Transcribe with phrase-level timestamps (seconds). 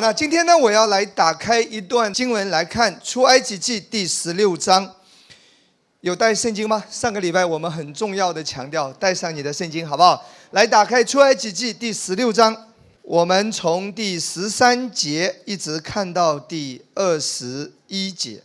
[0.00, 4.94] 那今天呢，我要来打开一段经文来看《出埃及记》第十六章。
[6.00, 6.82] 有带圣经吗？
[6.90, 10.24] 上个礼拜我们很重要的强调，带上你的圣经，好不好？
[10.52, 12.56] 来打开《出埃及记》第十六章，
[13.02, 18.42] 我们从第十三节一直看到第二十一节。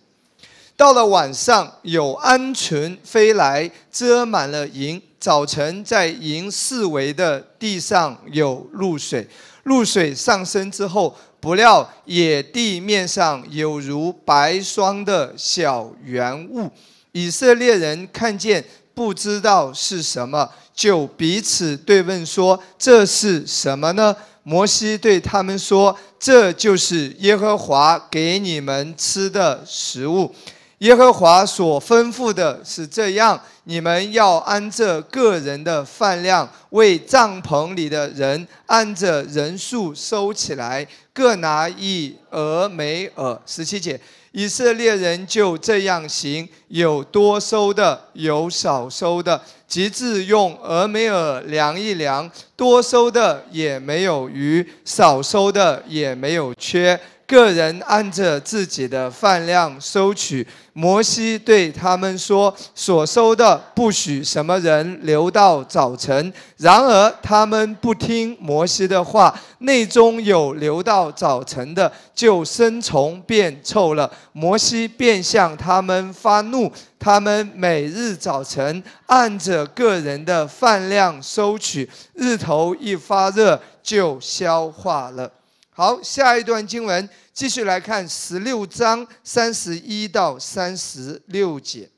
[0.76, 5.02] 到了晚上，有鹌鹑飞来，遮满了营。
[5.18, 9.26] 早晨，在营四围的地上有露水。
[9.66, 16.72] 露水上升之后，不料野地面上有如白霜的小圆物。
[17.12, 30.34] 以色列人看见，不知道是什么，就彼此对问说：“这是什么呢？”摩西对他们说：“这就是耶和华给你们吃的食物。”
[30.80, 43.40] 耶和华所吩咐的是这样：你们要按着个人的饭量，为帐篷里的人按着人数收起来，各拿一俄梅尔。
[43.46, 43.98] 十七节，
[44.34, 57.00] 以色列人就这样行，有多收的，有少收的，直至用俄梅尔量一量，多收的也没有余，少收的也没有缺。
[57.28, 60.46] 个人按着自己的饭量收取。
[60.78, 74.12] 摩西对他们说：“所收的不许什么人留到早晨。”然而他们不听摩西的话，内中有留到早晨的，就生虫变臭了。
[74.34, 76.70] 摩西便向他们发怒。
[77.00, 85.32] 他们每日早晨按着个人的饭量收取，日头一发热就消化了。
[85.78, 91.90] 好，下一段经文继续来看十六章三十一到三十六节。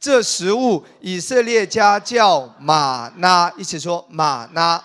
[0.00, 4.82] 这食物以色列家叫玛拿，一起说玛拿，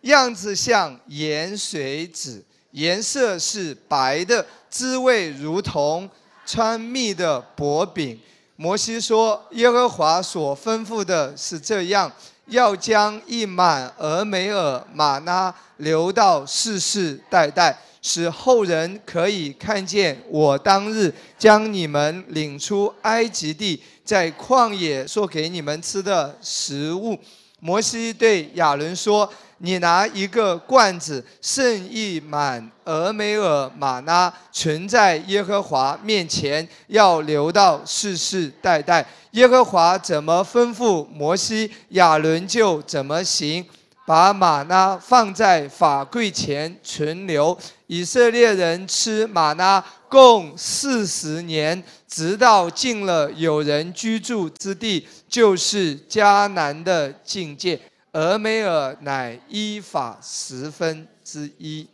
[0.00, 6.08] 样子像盐水子，颜色是白的，滋味如同
[6.46, 8.18] 穿蜜的薄饼。
[8.56, 12.10] 摩西说：“耶和华所吩咐的是这样。”
[12.46, 27.18] 要将一满俄美尔玛拉留到世世代代，使后人可以看见我当日将你们领出埃及地，在旷野做给你们吃的食物。
[27.60, 29.30] 摩西对亚伦说。
[29.58, 39.06] 你拿一个罐子，盛一满俄梅尔玛拉，存在耶和华面前，要留到世世代代。
[39.30, 43.64] 耶和华怎么吩咐摩西，亚伦就怎么行。
[44.06, 47.56] 把玛拉放在法柜前存留。
[47.86, 57.80] 以色列人吃玛拉共四十年，直到进了有人居住之地，就是迦南的境界。
[58.14, 61.84] 俄梅尔乃依法十分之一。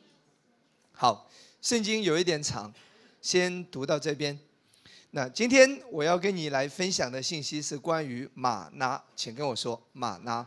[0.92, 1.26] 好，
[1.62, 2.70] 圣经有一点长，
[3.22, 4.38] 先读到这边。
[5.12, 10.46] 那今天我要跟你来分享的信息是关于马拿，请跟我说马拿。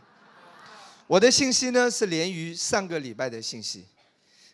[1.08, 3.84] 我的信息呢是连于上个礼拜的信息。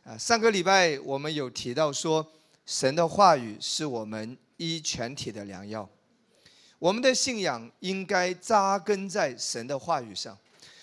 [0.04, 2.26] 啊，上个礼拜我们有提到说，
[2.64, 5.86] 神的话语是我们医全体的良药。
[6.78, 10.34] 我们的信仰应该扎根在神的话语上。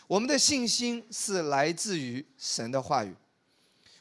[0.08, 3.14] 我们的信心是来自于神的话语，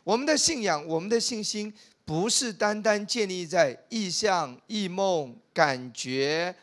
[0.05, 1.75] 我们的信仰，我们的信心
[2.05, 6.55] 不是单单建立在意象、异梦、感觉，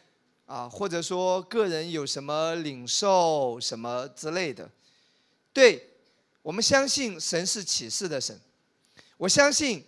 [0.46, 4.72] 啊，或者说个人有什么领受什么之类的。
[5.52, 5.90] 对，
[6.42, 8.40] 我们相信神是启示的神，
[9.18, 9.84] 我相信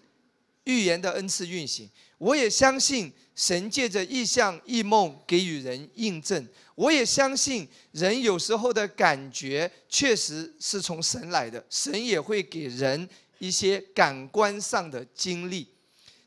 [0.66, 6.46] 预言的恩赐运行，我也相信神借着意象、异梦给予人印证。
[6.76, 13.08] 我也相信人有时候的感觉确实是从神来的，神也会给人
[13.40, 15.68] 一些感官上的经历，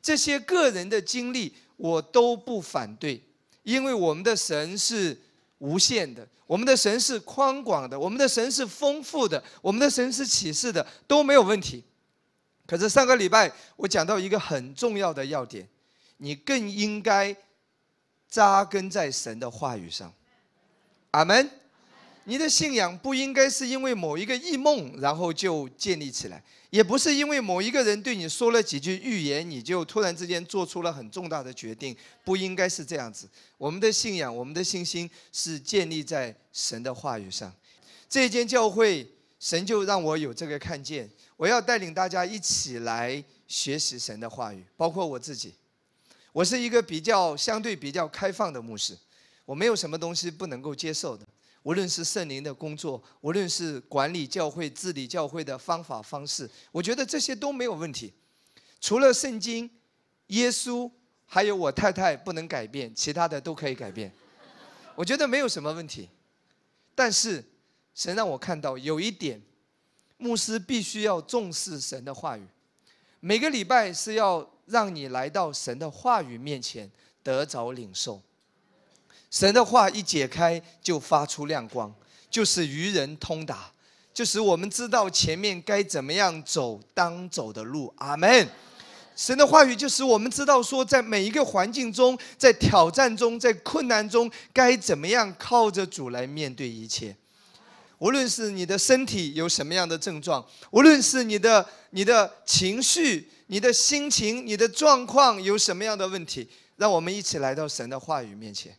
[0.00, 3.22] 这些个人的经历我都不反对，
[3.62, 5.18] 因为我们的神是
[5.59, 11.84] 无限的，我们的神是宽广的，我们的神是丰富的，我们的神是启示的，都没有问题。
[12.66, 15.68] 可是上个礼拜我讲到一个很重要的要点，
[16.16, 17.36] 你更应该
[18.28, 20.10] 扎根在神的话语上。
[21.13, 21.51] 阿门，
[22.25, 33.27] 你的信仰不应该是因为某一个异梦，然后就建立起来，也不是因为某一个人对你说了几句预言，你就突然之间做出了很重大的决定，不应该是这样子。
[33.57, 37.51] 我们的信仰，我们的信心是建立在神的话语上。
[38.07, 41.09] 这间教会，神就让我有这个看见，
[41.39, 45.54] 我要带领大家一起来学习神的话语，包括我自己。
[46.33, 48.97] 我是一个比较相对比较开放的牧师。
[49.48, 51.27] 我没有什么东西不能够接受的，
[51.62, 58.12] 无论是圣灵的工作，无论是管理教会、治理教会的方法方式，我觉得这些都没有问题。
[58.78, 59.71] 除了圣经、
[60.27, 60.91] 耶稣，
[61.24, 64.12] 还有我太太不能改变，其他的都可以改变。
[64.95, 66.10] 我觉得没有什么问题。
[66.94, 67.42] 但是，
[67.94, 69.41] 神让我看到有一点，
[70.18, 72.47] 牧师必须要重视神的话语。
[73.21, 76.91] 每个礼拜是要让你来到神的话语面前，
[77.22, 78.21] 得着领受。
[79.30, 81.95] 神的话一解开，就发出亮光，
[82.30, 83.71] 就是愚人通达，
[84.15, 87.92] 就使我们知道前面该怎么样走当走的路。
[87.98, 88.48] 阿门。
[89.15, 97.16] 神的话语就使我们知道说，在每一个环境中，在挑战中，在困难中，该怎么样靠着主来面对一切。
[97.98, 108.72] 无论是你的身体有什么样的症状，无论是你的你的情绪、你的心情、你的状况有什么样的问题，让我们一起来到神的话语面前。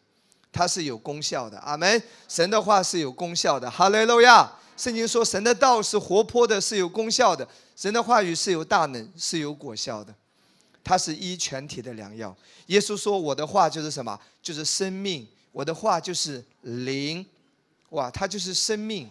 [0.52, 2.02] 它是有功效的，阿门。
[2.28, 4.52] 神的话是有功效的，哈利路亚。
[4.76, 7.48] 圣经说，神的道是活泼的，是有功效的。
[7.76, 10.16] 神的话语是有大能，是有果效的。
[10.84, 12.36] 它是医全体的良药。
[12.68, 14.18] 耶稣说：“我的话就是什么？
[14.42, 15.28] 就是生命。
[15.52, 17.26] 我的话就是灵。
[17.90, 19.10] 哇，它就是生命，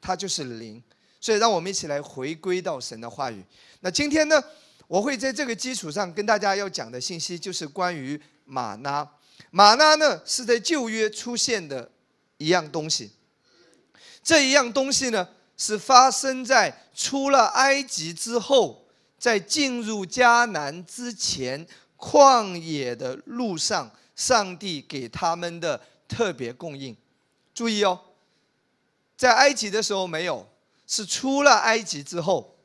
[0.00, 0.82] 它就是灵。
[1.20, 3.42] 所以，让我们一起来回归到神的话语。
[3.80, 4.42] 那今天呢，
[4.88, 9.08] 我会在这个基础上跟大家要讲的信息，就是关于马拉。
[9.56, 11.88] 马拉呢，是在旧约出现的
[12.38, 13.12] 一样东西。
[14.20, 18.84] 这一样东西呢，是发生在出了埃及之后，
[19.16, 21.64] 在进入迦南之前，
[21.96, 26.96] 旷野的路上，上帝给他们的特别供应。
[27.54, 28.00] 注意哦，
[29.16, 30.48] 在埃及的时候没有，
[30.84, 32.58] 是出了埃及之后，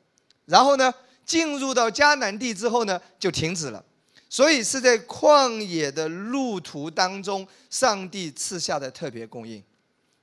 [0.46, 0.92] 然后呢，
[1.24, 3.84] 进入到迦南地之后呢，就停止了。
[4.30, 9.62] 所以是在旷野的路途当中，上帝赐下的特别供应。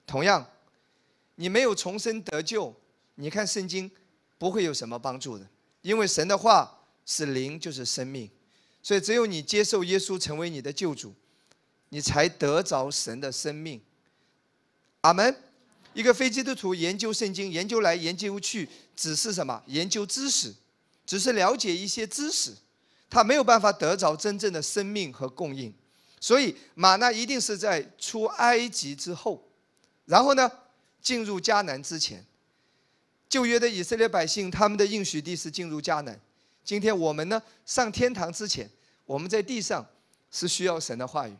[0.07, 0.43] 同样，
[1.35, 2.73] 你没有重生得救，
[3.15, 3.91] 你看圣经
[4.37, 5.45] 不会有什么帮助的，
[5.81, 8.29] 因为神的话是灵，就是生命。
[8.81, 11.13] 所以只有你接受耶稣成为你的救主，
[11.89, 13.81] 你才得着神的生命。
[15.01, 15.35] 阿门。
[15.93, 19.63] 一个非基督徒研究圣经，研究来研究去，只是什么？
[19.65, 20.53] 研究知识，
[21.07, 22.55] 只是了解一些知识。
[23.09, 25.73] 他没有办法得着真正的生命和供应，
[26.19, 29.43] 所以马纳一定是在出埃及之后，
[30.05, 30.51] 然后呢，
[31.01, 32.25] 进入迦南之前。
[33.29, 36.17] 旧约的以色列百姓，他们的应许地是进入迦南。
[36.63, 38.69] 今天我们呢，上天堂之前，
[39.05, 39.85] 我们在地上
[40.31, 41.33] 是需要神的话语。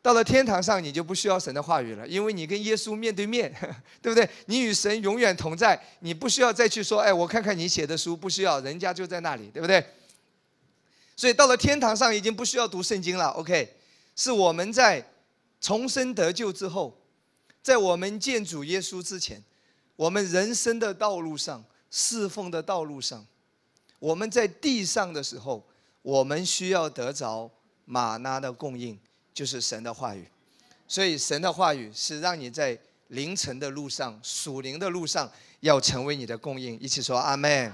[0.00, 3.54] 到了天堂上，你就不需要神的话语了，因为你跟耶稣面对面，
[4.00, 4.26] 对不对？
[4.46, 9.84] 你与神永远同在，你不需要再去说，哎，我看看你写的书，不需要，人家就在那里，对不对？
[11.18, 13.74] 所以到了天堂上已经不需要读圣经了，OK？
[14.14, 15.04] 是我们在
[15.60, 16.96] 重生得救之后，
[17.60, 19.42] 在我们见主耶稣之前，
[19.96, 23.26] 我们人生的道路上、侍奉的道路上，
[23.98, 25.66] 我们在地上的时候，
[26.02, 27.50] 我们需要得着
[27.84, 28.96] 玛拿的供应，
[29.34, 30.24] 就是神的话语。
[30.86, 32.78] 所以神的话语是让你在
[33.08, 35.28] 凌晨的路上、属灵的路上，
[35.58, 36.78] 要成为你的供应。
[36.78, 37.72] 一起说阿门。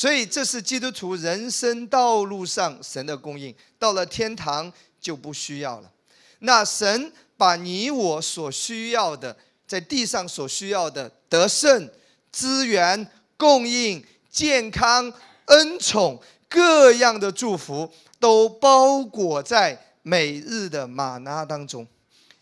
[0.00, 5.92] 所以这是基督徒人生道路上神的供应，到了天堂就不需要了。
[6.38, 11.86] 那神把你我所需要的，在地上所需要的得胜、
[12.32, 15.12] 资源、供应、健康、
[15.44, 21.86] 恩宠各样的祝福，都包裹在每日的玛拿当中。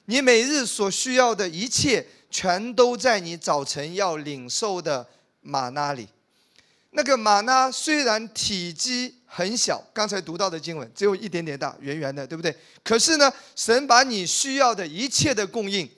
[0.05, 5.05] 你每日所需要的一切，全都在你早晨要领受的
[5.41, 6.07] 玛拿里。
[6.90, 12.57] 那个玛纳虽然体积很小，刚才读到的经文只有一点点大，圆圆的，对不对？
[12.83, 15.88] 可是呢，神把你需要的一切的供应，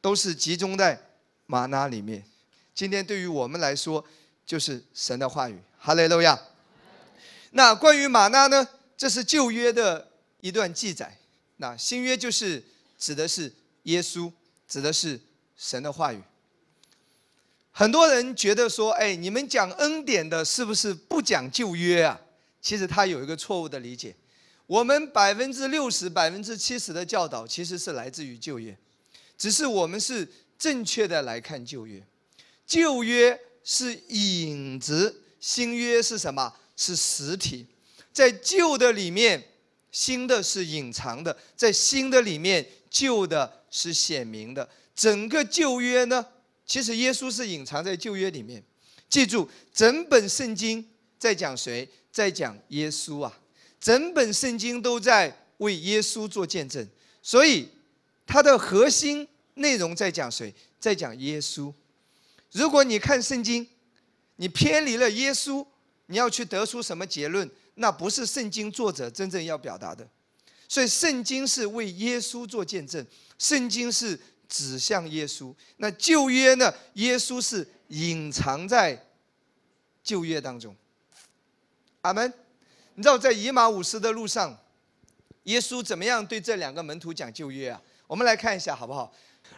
[0.00, 1.00] 都是集中在
[1.46, 2.24] 玛纳里面。
[2.74, 4.04] 今天对于我们来说，
[4.46, 5.58] 就是神的话语。
[5.76, 6.38] 哈利路亚。
[7.50, 8.66] 那关于玛纳呢？
[8.96, 10.08] 这是旧约的
[10.40, 11.18] 一段记载。
[11.56, 12.62] 那新约就是
[12.96, 13.52] 指的是
[13.82, 14.32] 耶稣，
[14.68, 15.20] 指的是
[15.56, 16.22] 神的话语。
[17.72, 22.20] 很多人觉得说：“哎，你们讲恩典的，是不是不讲旧约啊？”
[22.60, 24.14] 其实他有一个错误的理解。
[24.66, 28.76] 我们百分之六十、百分之七十的教导其实是来自于旧约，
[29.36, 32.00] 只是我们是正确的来看旧约。
[32.66, 36.54] 旧约是影子，新约是什么？
[36.76, 37.66] 是实体。
[38.12, 39.42] 在旧的里面，
[39.90, 44.68] 新的是隐藏的；在新的里面，旧的是显明的。
[44.94, 46.26] 整个旧约呢？
[46.72, 48.64] 其实耶稣是隐藏在旧约里面，
[49.10, 50.82] 记住，整本圣经
[51.18, 51.86] 在讲谁？
[52.10, 53.40] 在讲耶稣啊！
[53.78, 56.88] 整本圣经都在为耶稣做见证，
[57.22, 57.68] 所以
[58.26, 60.54] 它的核心内容在讲谁？
[60.80, 61.70] 在讲耶稣。
[62.52, 63.68] 如果你看圣经，
[64.36, 65.66] 你偏离了耶稣，
[66.06, 67.50] 你要去得出什么结论？
[67.74, 70.08] 那不是圣经作者真正要表达的。
[70.66, 74.18] 所以圣经是为耶稣做见证，圣经是
[74.52, 75.54] 指向耶稣。
[75.78, 76.70] 那旧约呢？
[76.94, 79.02] 耶稣是隐藏在
[80.04, 80.76] 旧约当中。
[82.02, 82.30] 阿门。
[82.94, 84.54] 你知道在以马五斯的路上，
[85.44, 87.80] 耶稣怎么样对这两个门徒讲旧约啊？
[88.06, 89.10] 我们来看一下好不好？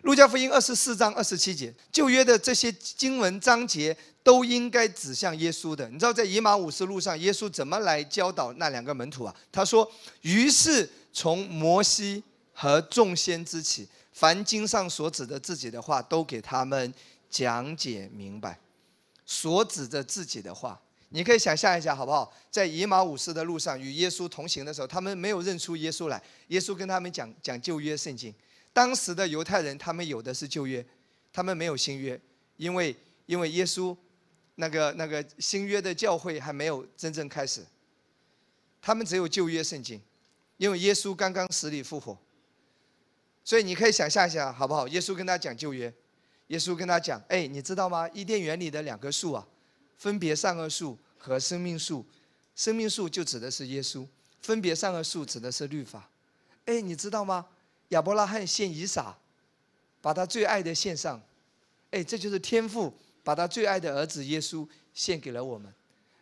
[0.03, 5.89] 路加福音二十四章二十七节，旧约的这些经文章节都应该指向耶稣的。
[5.89, 9.35] 你知道在以马五斯路上，耶稣怎么来教导那两个门徒啊？
[9.51, 9.91] 他说
[10.23, 12.23] ：“于是从摩西
[12.53, 16.95] 和众先知起，凡经上所指的自己的话，都给他们
[17.29, 18.59] 讲解明白。
[19.27, 20.81] 所指着自己的话。”
[21.11, 22.35] 你可以想象一下，好不好？
[22.51, 26.21] 在以马五斯的路上与耶稣同行的时候，他们没有认出耶稣来。
[26.49, 28.35] 耶稣跟他们讲讲旧约圣经。
[28.73, 30.85] 当时的犹太人，他们有的是旧约，
[31.33, 32.21] 他们没有新约，
[32.57, 33.97] 因为因为耶稣
[34.57, 37.65] 那个那个新约的教会还没有真正开始，
[38.83, 40.01] 他们只有旧约圣经，
[40.57, 42.19] 因为耶稣刚刚死里复活。
[43.45, 44.89] 所以你可以想象一下，好不好？
[44.89, 45.93] 耶稣跟他讲旧约，
[46.49, 48.09] 耶稣跟他讲：“哎，你知道吗？
[48.13, 49.47] 伊甸园里的两棵树啊，
[49.99, 52.05] 分别善恶树。”和生命树，
[52.55, 54.07] 生命树就指的是耶稣，
[54.43, 56.07] 分别善恶树指的是律法。
[56.67, 57.47] 哎，你知道吗？
[57.89, 59.17] 亚伯拉罕献以撒，
[60.03, 61.19] 把他最爱的献上。
[61.93, 65.73] 哎，这就是天父把他最爱的儿子耶稣献给了我们。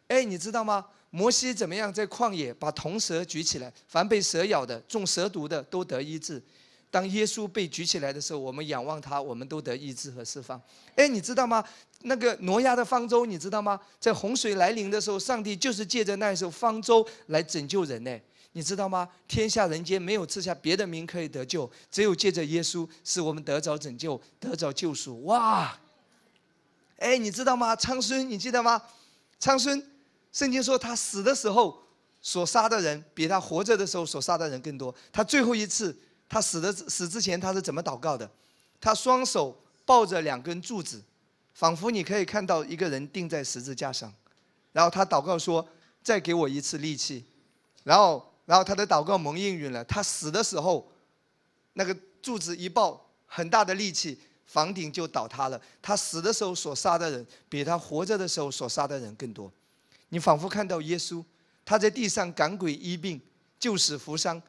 [0.06, 0.86] 哎，你知道吗？
[1.10, 6.40] 摩西怎么样在旷野把铜蛇举起来，凡被蛇咬的、中蛇毒的都得医治。
[6.92, 10.60] 当耶稣被举起来的时候，我们仰望他，我们都得医治和释放。
[10.94, 11.64] 哎，你知道吗？
[12.02, 13.80] 那个挪亚的方舟，你知道吗？
[13.98, 18.20] 在洪水来临的时候，上帝就是借着那一艘方舟来拯救人呢。
[18.52, 19.08] 你知道吗？
[19.26, 25.24] 天下人间没有赐下别的名可以得救，只有借着耶稣，使我们得着拯救，得着救赎。
[25.24, 25.74] 哇！
[26.98, 27.74] 哎，你知道吗？
[27.74, 28.82] 昌孙，你记得吗？
[29.40, 29.82] 昌孙，
[30.30, 31.82] 圣经说他死的时候
[32.20, 34.94] 所杀的人，比他活着的时候所杀的人更多。
[35.10, 35.96] 他最后一次。
[36.32, 38.28] 他死的死之前，他是怎么祷告的？
[38.80, 41.02] 他双手抱着两根柱子，
[41.52, 44.10] 仿佛你可以看到一个人钉在十字架上。
[44.72, 45.68] 然后他祷告说
[46.02, 47.22] ：“再给我一次力气。”
[47.84, 49.84] 然后，然后他的祷告蒙应允了。
[49.84, 50.90] 他死的时候，
[51.74, 55.60] 那个柱子一抱，很大的力气，房顶就倒塌了。
[55.82, 59.52] 他死的时候所杀的人，比他活着的时候所杀的人更多。
[60.08, 61.22] 你仿佛看到耶稣，
[61.62, 63.20] 他在地上赶鬼医病，
[63.60, 64.40] 救死扶伤。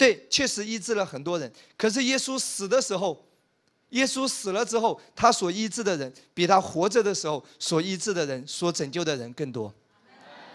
[0.00, 1.52] 对，确实医治了很多人。
[1.76, 3.22] 可是耶稣死的时候，
[3.90, 9.70] 耶稣死了之后，他所医治的人比他活着的时候所医治的人、所拯救的人更多。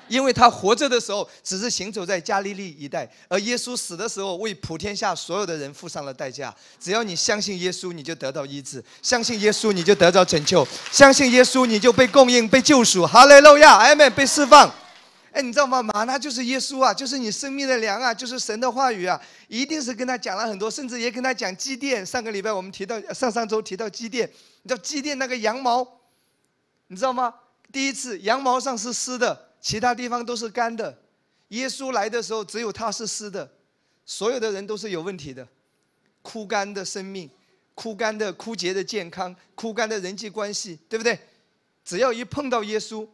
[0.07, 6.51] 因为他活着的时候只是行走在加利利一带，而耶稣死的时候为普天下所有的人付上了代价。
[6.79, 13.05] 只要你相信耶稣，你就得到医治；相信耶稣，你就得到拯救；相信耶稣，你就被供应、被救赎。
[13.05, 14.73] 哈利路亚，阿门，被释放。
[15.35, 15.83] 哎，你知道吗？
[15.83, 22.05] 马纳就是耶稣啊，就是你生命的粮啊，就是神的话语啊，一定是跟他讲了很多，甚至也跟他讲祭奠。
[22.05, 24.25] 上个礼拜我们提到，上上周提到祭奠，
[24.61, 25.85] 你知道祭奠那个羊毛，
[26.87, 27.33] 你知道吗？
[27.69, 30.97] 第一次羊毛上是湿的，其他地方都是干的。
[31.49, 33.51] 耶稣来的时候，只有他是湿的，
[34.05, 35.45] 所有的人都是有问题的，
[36.21, 37.29] 枯干的生命，
[37.73, 41.19] 枯干的枯竭的健康，枯干的人际关系，对不对？
[41.83, 43.05] 只要一碰到耶稣。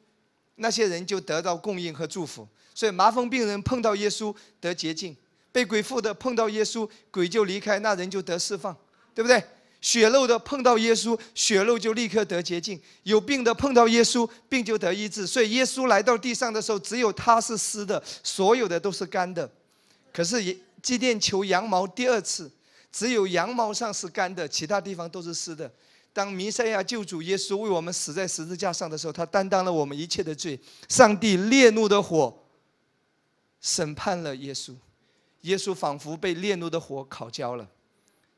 [0.61, 5.17] 那些人就得到供应和祝福，所以麻风病人碰到耶稣得洁净，
[5.51, 8.75] 被鬼附的碰到耶稣鬼就离开，那人就得释放，
[9.15, 9.43] 对不对？
[9.81, 15.25] 血肉的碰到耶稣，血肉就立刻得洁净；有病的碰到耶稣，病就得医治。
[15.25, 19.49] 所以耶稣来到地上的时候，只有他是湿的，所有的都是干的。
[20.13, 20.43] 可是
[20.83, 22.51] 祭奠求羊毛第二次，
[22.91, 25.71] 只有羊毛上是干的，其他地方都是湿的。
[26.13, 30.59] 当弥赛亚救主耶稣为我们死在十字架上的时候，他担当了我们一切的罪。
[30.89, 32.37] 上帝烈怒的火
[33.61, 34.73] 审判了耶稣，
[35.41, 37.65] 耶稣仿佛被烈怒的火烤焦了，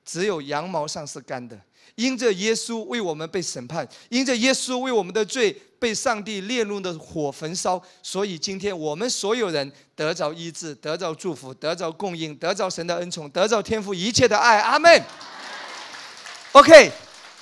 [0.06, 1.60] 只有羊毛上是干的。
[1.96, 14.60] 因着耶稣为我们被审判，因着耶稣为我们的罪被上帝烈怒的火焚烧，所以今天我们所有人得着医治，得着祝福，得着供应，得着神的恩宠，得着天父一切的爱。
[14.60, 15.04] 阿门。
[16.54, 16.92] OK。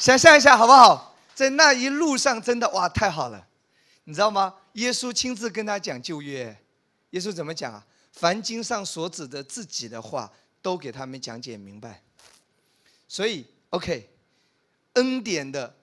[0.02, 1.16] 想象一下好不好？
[1.36, 3.48] 在那一路上，真的哇，太好了，
[4.06, 4.56] 你知道吗？
[4.74, 6.58] 耶稣亲自跟他讲旧约，
[7.12, 7.86] 耶稣怎么讲啊？
[8.12, 12.02] 凡经上所指的自己的话，都给他们讲解明白。
[13.08, 14.10] 所以，OK，
[14.94, 15.76] 恩典的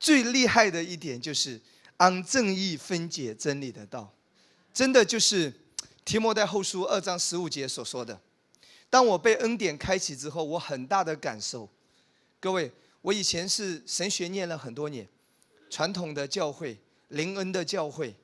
[0.00, 1.60] 最厉害的一点就是
[1.98, 4.12] 按正义分解真理的道，
[4.74, 5.52] 真的就是
[6.04, 8.20] 提摩太后书二章十五节所说的。
[8.90, 11.68] 当我被恩典开启之后，我很大的感受。
[12.40, 12.72] 各位，
[13.08, 15.08] 我以前是神学念了很多年，
[15.70, 18.14] 传统的教会、灵恩的教会，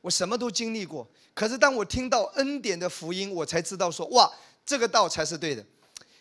[0.00, 1.06] 我什么都经历过。
[1.34, 4.32] 可是当我听到恩典的福音，我才知道说，哇，
[4.64, 5.62] 这个道才是对的。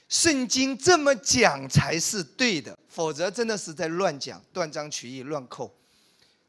[0.10, 5.74] 圣经这么讲才是对的，否则真的是在乱讲、断章取义、乱扣。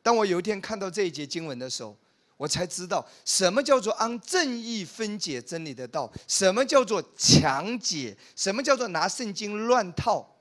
[0.02, 1.96] 当我有一天看到这一节经文的时候，
[2.36, 10.33] 我才知道什么叫做按正义分解真理的道，什么叫做强解，什么叫做拿圣经乱套。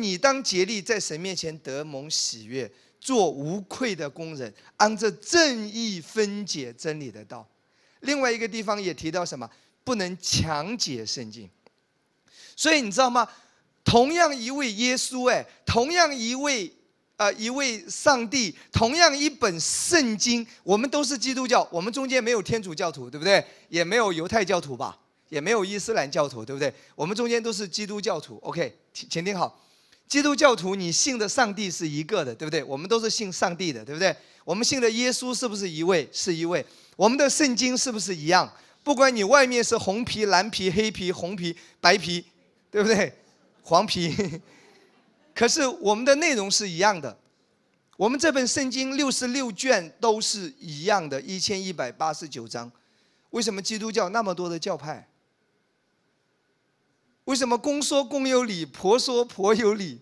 [0.00, 7.46] 你当竭力在神面前得蒙喜悦，做无愧的工人，按着正义分解真理的道。
[8.00, 9.50] 另外一个地方也提到什么？
[9.82, 11.50] 不能强解圣经。
[12.54, 13.28] 所以你知道吗？
[13.82, 16.72] 同样一位耶稣，哎，同样一位，
[17.16, 23.44] 呃，一位上帝，同样一本圣经，我们都是基督教，我们中间没有天主教徒，对不对？
[23.68, 24.96] 也没有犹太教徒吧？
[25.28, 26.72] 也没有伊斯兰教徒，对不对？
[26.94, 28.38] 我们中间都是基督教徒。
[28.42, 29.60] OK，请听好。
[30.08, 32.64] 基督教徒，你信的上帝是一个的，对不对？
[32.64, 34.14] 我们都是信上帝的，对不对？
[34.44, 36.08] 我们信的耶稣是不是一位？
[36.10, 36.64] 是一位。
[36.96, 38.50] 我们的圣经是不是一样？
[38.82, 42.24] 不管你外面是红皮、蓝皮、黑皮、红皮、白皮，
[42.70, 43.12] 对不对？
[43.62, 44.40] 黄皮，
[45.34, 47.14] 可是我们的内容是一样的。
[47.98, 52.70] 我们这本圣经六十六卷都是一样的，一千一百八十九章。
[53.30, 55.06] 为什么基督教那么多的教派？
[57.28, 60.00] 为什么公说公有理，婆说婆有理？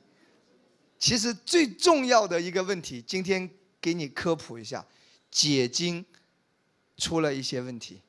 [0.97, 4.87] 其实最重要的一个问题，今天给你科普一下，
[5.29, 6.05] 解经
[6.97, 8.01] 出了一些问题。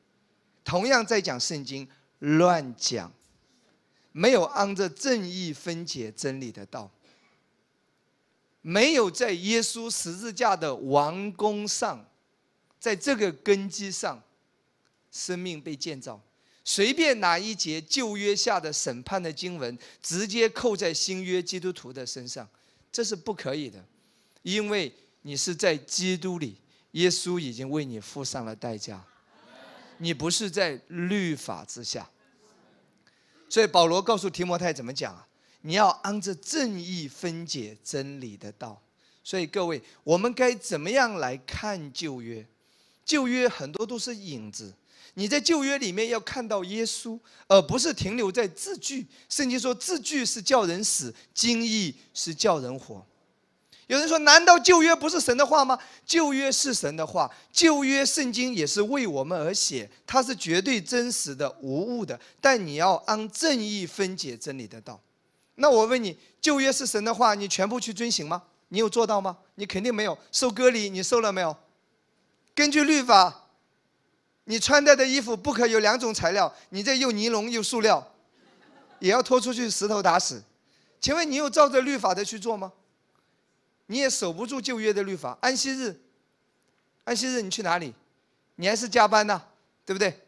[0.64, 1.88] 同样在讲圣经，
[2.20, 3.12] 乱讲，
[4.12, 6.92] 没有按着正义分解真理的道，
[8.62, 12.08] 没有在耶稣十字架的王宫上，
[12.80, 14.22] 在这个根基上，
[15.12, 16.22] 生命被建造。
[16.70, 22.46] 随便拿一节旧约下的审判的经文，直接扣在新约基督徒的身上，
[22.92, 23.82] 这是不可以的，
[24.42, 26.58] 因为你是在基督里，
[26.92, 29.02] 耶稣已经为你付上了代价，
[30.00, 32.10] 你不是在律法之下。
[33.48, 35.26] 所以保罗告诉提摩太怎么讲啊？
[35.62, 38.82] 你要按着正义分解真理的道。
[39.24, 42.46] 所以各位，我们该怎么样来看旧约？
[43.06, 44.74] 旧约很多都是影子。
[45.20, 49.04] 你在旧约里面要看到耶稣，而不是停留在字句。
[49.28, 53.04] 圣经说字句是叫人死，经义是叫人活。
[53.88, 55.80] 有人说，难道旧约不是神的话吗？
[56.06, 62.20] 旧约是神的话，旧约圣经也是为我们而写，它是绝对真实的、无误的。
[62.40, 65.02] 但你要按正义分解真理的道。
[65.56, 68.44] 那我问你，旧约是神的话，你全部去遵行吗？
[68.68, 69.36] 你有做到吗？
[69.56, 70.16] 你肯定没有。
[70.32, 71.58] 受割礼，你受了没有？
[72.54, 73.46] 根据律法。
[74.50, 78.16] 你穿戴的衣服不可有两种材料，你这又尼龙又塑料，
[79.00, 80.42] 也要拖出去石头打死。
[81.02, 82.72] 请问你有照着律法的去做吗？
[83.88, 85.38] 你也守不住旧约的律法。
[85.42, 86.00] 安息日，
[87.04, 87.94] 安息日你去哪里？
[88.56, 89.44] 你还是加班呢，
[89.86, 90.26] 对不对？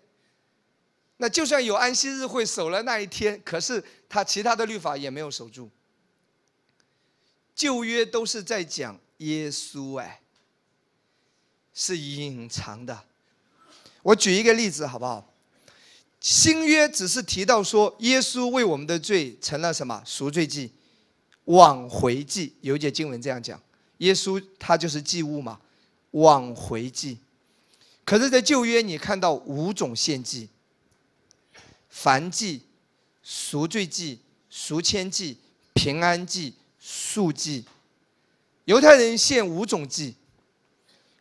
[1.16, 5.70] 那就算有安息日会守了那一天，可是他其他的律法也没有守住。
[7.56, 10.22] 旧约都是在讲耶稣，哎，
[11.74, 13.06] 是隐藏的。
[14.04, 15.34] 我举一个例子好不好？
[16.20, 20.72] 新约只是提到说，耶稣为我们的罪成了什么赎罪祭、
[21.46, 22.54] 挽回祭。
[22.62, 23.62] 有一节经文这样讲：
[24.00, 25.60] 耶稣他就是祭物嘛，
[26.12, 27.18] 挽回祭。
[28.04, 30.50] 可是，在旧约你看到五种献祭：
[31.94, 32.64] 燔祭、
[33.24, 35.38] 赎罪祭、赎愆祭、
[35.74, 37.64] 平安祭、赎祭。
[38.66, 40.16] 犹太人献五种祭。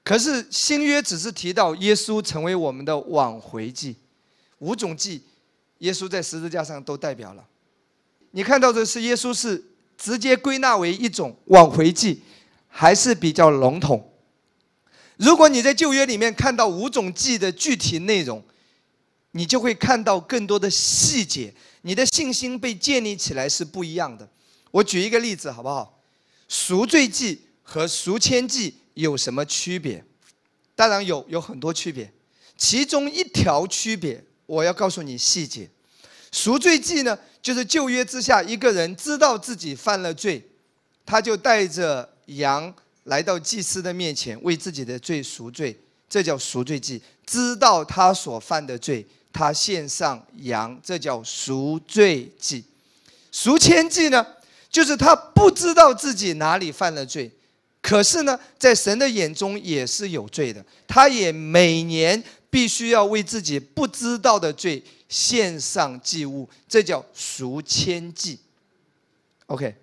[0.08, 3.94] 可是新约只是提到耶稣成为我们的挽回祭，
[4.60, 5.22] 五种祭，
[5.80, 7.46] 耶稣在十字架上都代表了。
[8.30, 9.62] 你看到的是耶稣是
[9.98, 12.22] 直接归纳为一种挽回祭，
[12.68, 14.10] 还是比较笼统？
[15.18, 18.42] 如果你在旧约里面看到五种祭的具体内容，
[19.32, 24.26] 你就会看到更多的细节，你的信心被建立起来是不一样的。
[24.70, 26.00] 我举一个例子好不好？
[26.48, 28.74] 赎罪祭和赎愆祭。
[29.02, 30.04] 有什么区别？
[30.74, 32.12] 当然有，有很多区别。
[32.56, 35.68] 其中一条区别，我要告诉你细节。
[36.32, 40.44] 赎罪祭呢，就是旧约之下，一个人知道自己犯了罪，
[41.06, 47.00] 他就带着羊来到祭司的面前，为自己的罪赎罪，这叫赎罪祭。
[47.24, 52.64] 知道他所犯的罪，他献上羊，这叫赎罪祭。
[53.30, 54.26] 赎愆祭呢，
[54.68, 57.30] 就是他不知道自己哪里犯了罪。
[57.80, 68.38] 可是呢，在神的眼中也是有罪的，他也每年必须要为自己不知道的罪献上祭物，这叫赎愆祭。
[69.46, 69.74] OK，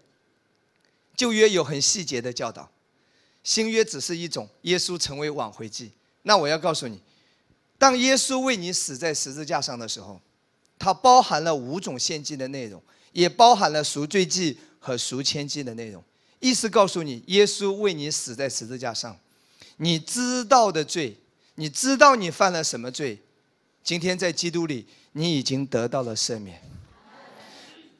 [1.15, 2.69] 旧约有很细节的教导，
[3.43, 5.91] 新约只是一种耶稣成为挽回祭。
[6.23, 6.99] 那我要告诉你，
[7.77, 10.19] 当耶稣为你死在十字架上的时候，
[10.77, 12.79] 它包含了五种献祭的内容，
[13.13, 16.03] 也包含了赎罪祭和赎愆祭的内容。
[16.45, 19.17] 意思告诉你，耶稣为你死在十字架上，
[19.77, 21.17] 你知道的罪，
[21.55, 23.19] 你知道你犯了什么罪，
[23.83, 26.61] 今天在基督里，你已经得到了赦免。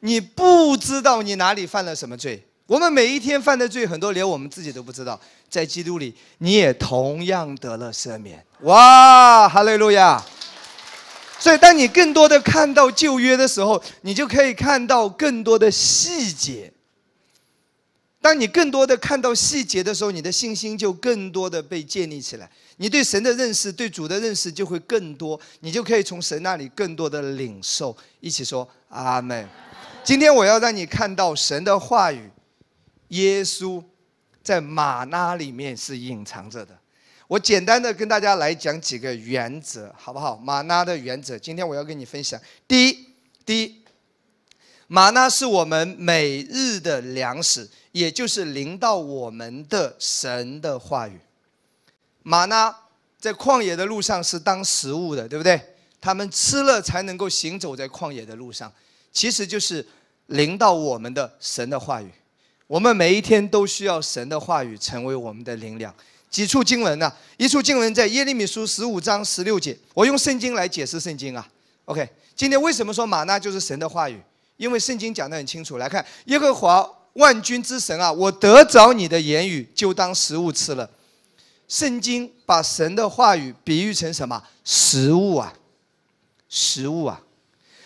[0.02, 5.20] 你不知道你哪里犯了什么罪，我们每一天犯的罪很多，连我们自己都不知道。
[5.50, 8.46] 在基督里，你也同样得了赦免。
[8.60, 10.24] 哇，哈利路亚！
[11.40, 16.72] 所以，当你更多的看到旧约的时候，你就可以看到更多的细节。
[18.26, 27.96] 当你更多的看到细节的时候，你的信心就更多的被建立起来，你对神的认识、对主的认识就会更多，你就可以从神那里更多的领受。
[28.20, 29.48] 一起说阿门。
[30.04, 32.28] 今天我要让你看到神的话语，
[33.10, 33.84] 耶稣
[34.42, 36.76] 在马纳里面是隐藏着的。
[37.28, 40.36] 我简单的跟大家来讲几个原则，好不好？
[40.38, 42.42] 马纳的原则，今天我要跟你分享。
[42.68, 43.06] 第一，
[43.46, 43.84] 第一，
[44.88, 47.70] 马纳是我们每日的粮食。
[47.92, 51.18] 也就是临到我们的神的话语，
[52.24, 52.76] 马纳
[53.18, 55.58] 在旷野的路上是当食物的，对不对？
[56.02, 58.70] 他们吃了才能够行走在旷野的路上，
[59.14, 59.88] 其实就是
[60.26, 62.12] 临到我们的神的话语。
[62.68, 65.96] 我们每一天都需要神的话语成为我们的灵粮。
[66.30, 67.10] 几处经文呢？
[67.38, 69.78] 一处经文在耶利米书十五章十六节。
[69.94, 71.48] 我用圣经来解释圣经啊。
[71.86, 74.22] OK，今天为什么说马纳就是神的话语？
[74.58, 75.78] 因为圣经讲得很清楚。
[75.78, 76.90] 来看耶和华。
[77.16, 80.90] 万军之神啊，我得着你的言语，就当食物吃了。
[81.66, 84.44] 圣经把神的话语比喻成什么？
[84.66, 85.54] 食物啊，
[86.50, 87.24] 食物啊！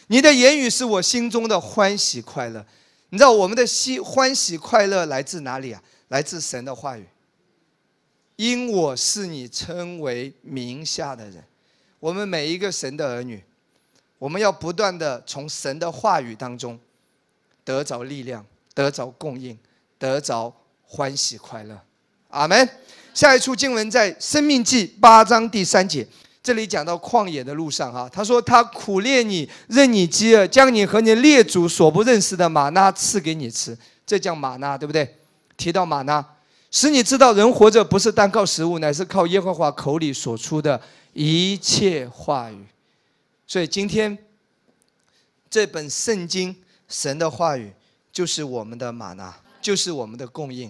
[0.08, 2.66] 你的言语是我心中的欢喜快乐。
[3.12, 5.84] 你知道我们的喜欢喜快乐来自哪里啊？
[6.08, 7.06] 来自神的话语。
[8.36, 11.44] 因我是你称为名下的人，
[12.00, 13.44] 我们每一个神的儿女，
[14.20, 16.80] 我们要不断的从神的话语当中
[17.64, 18.46] 得着力量。
[18.76, 19.58] 得着供应，
[19.98, 20.54] 得着
[20.86, 21.78] 欢喜快乐，
[22.30, 22.70] 阿门。
[23.14, 26.08] 下一处经文在《生命记》八章第三节，
[26.42, 35.18] 这里讲到旷野的路上哈，他说他苦练你，任你饥饿，将你和你列祖所不认识的玛纳赐给你吃，这叫玛纳，对不对？
[35.58, 36.26] 提到玛纳，
[36.72, 40.80] 使你知道人活着不是单靠食物，乃是靠耶和华口里所出的
[41.12, 42.66] 一切话语。
[43.50, 44.16] 所以今天
[45.50, 46.56] 这本圣经，
[46.88, 47.74] 神的话语。
[48.12, 50.70] 就是我们的玛纳，就是我们的供应，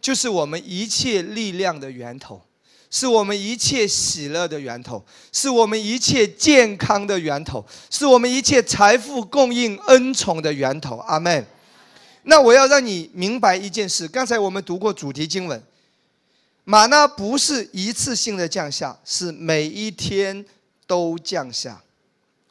[0.00, 2.42] 就是我们一切力量的源头，
[2.90, 10.98] 是我们一切喜乐的源头，是我们一切健康的源头，是我们一切财富供应恩宠的源头。
[10.98, 11.46] 阿门。
[12.24, 15.62] 那我要让你明白一件事，刚才我们读过主题经文，
[16.64, 20.44] 玛纳不是一次性的降下，是每一天
[20.86, 21.82] 都降下。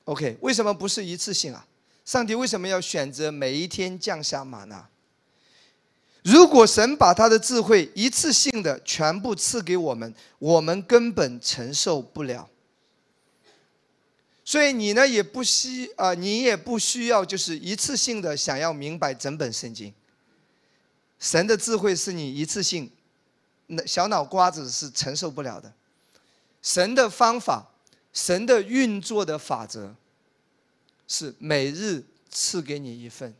[0.09, 1.63] OK，为什么不是一次性啊？
[2.03, 4.89] 上帝为什么要选择每一天降下玛纳？
[6.23, 12.49] 如果神把他的智慧一次性的全部赐给我们，我们根本承受不了。
[14.43, 19.93] 所以你呢也不需啊，你也不需要就是一次性的想要明白整本圣经。
[21.19, 22.89] 神的智慧是你一次性，
[23.67, 25.71] 那小脑瓜子是承受不了的。
[26.63, 27.68] 神的方法，
[28.13, 29.95] 神的运作的法则。
[31.11, 33.33] 是每日赐给你一份，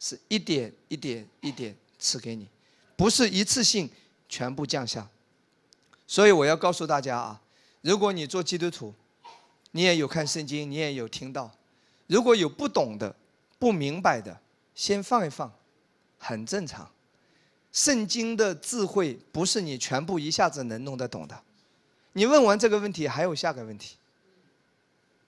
[0.00, 2.48] 是一点一点一点赐给你，
[2.96, 3.88] 不是一次性
[4.28, 5.08] 全部降下。
[6.08, 7.40] 所以我要告诉大家啊，
[7.82, 8.92] 如果你做基督徒，
[9.70, 11.56] 你也有看圣经，你也有听到，
[12.08, 13.14] 如果有不懂的、
[13.60, 14.40] 不明白的，
[14.74, 15.52] 先放一放，
[16.18, 16.90] 很正常。
[17.70, 21.44] 圣经的智慧不是你全部一下子能弄得懂的。
[22.12, 23.96] 你问完这个问题，还有下个问题，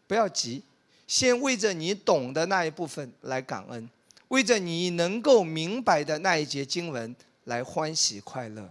[0.06, 0.62] 不要急。
[1.06, 3.88] 先为着你懂的那一部分来感恩，
[4.28, 8.70] 为着你能够明白的那一节经文来欢喜快乐。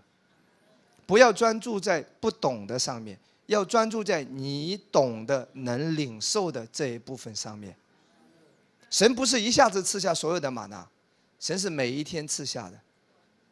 [1.05, 7.75] 不要专注在不懂的上面，要专注在你懂的、能领受的这一部分上面。
[8.89, 10.87] 神不是一下子赐下所有的玛纳，
[11.39, 12.79] 神是每一天赐下的，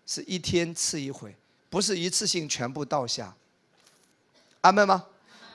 [0.07, 1.35] 是一天赐一回，
[1.69, 3.35] 不是一次性全部倒下。
[4.61, 5.05] 阿门吗？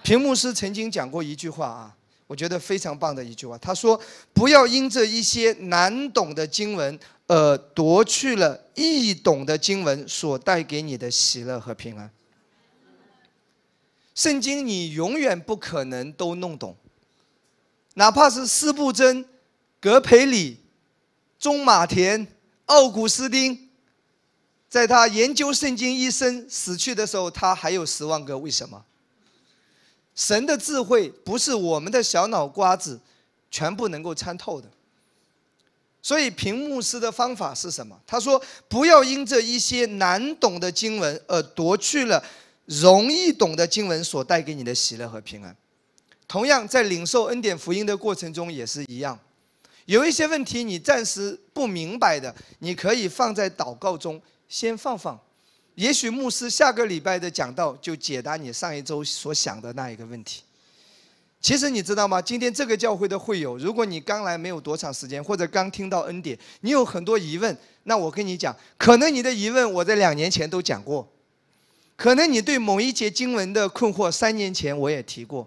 [0.03, 1.97] 屏幕师曾经讲过一句话啊。
[2.29, 4.01] 我觉得非常棒的一句话，他说
[4.35, 12.11] ：“不要因着一些难懂的经文，而夺去了易懂的经文所带给你的喜乐和平安。
[14.13, 16.77] 圣经你永远不可能都弄懂，
[17.95, 19.25] 哪怕是斯布真、
[19.79, 20.59] 格培里、
[21.39, 22.27] 中马田、
[22.65, 23.69] 奥古斯丁，
[24.69, 28.85] 在他研究圣经一生死去的时候，他还有十万个为什么。
[30.17, 32.99] 神的智慧不是我们的小脑瓜子
[33.51, 34.69] 全部能够参透的。
[36.03, 38.01] 所以，平牧师的方法是什么？
[38.07, 42.25] 他说：“不要因这一些难懂的经文而夺去了
[42.67, 45.57] 容易懂的经文所带给你的喜乐和平安。”
[46.29, 49.19] 同样，在领受恩典福音的过程中也是一样。
[49.87, 55.21] 有一些问题你暂时不明白的，你可以放在祷告中先放放。
[55.77, 60.43] 也许牧师下个礼拜的讲道就解答你上一周所想的那一个问题。
[61.39, 62.21] 其实你知道吗？
[62.21, 71.07] 今天这个教会的会友，如果你刚来没有多长时间，或者刚听到恩典，你有很多疑问，那我跟你讲，可能你的疑问我在两年前都讲过，
[71.95, 75.47] 可能你对某一节经文的困惑，三年前我也提过，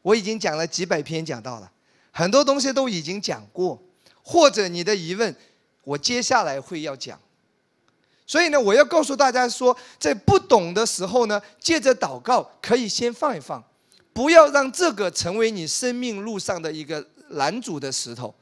[0.00, 1.70] 我已经讲了几百篇讲到了，
[2.10, 3.80] 很多东西都已经讲过，
[4.22, 5.36] 或者你的疑问，
[5.84, 7.20] 我接下来会要讲，
[8.26, 13.62] 所以呢，我要告诉大家说，在不懂的时候呢，借着祷告可以先放一放。
[14.12, 18.32] 不要让这个成为你生命路上的一个拦阻的石头，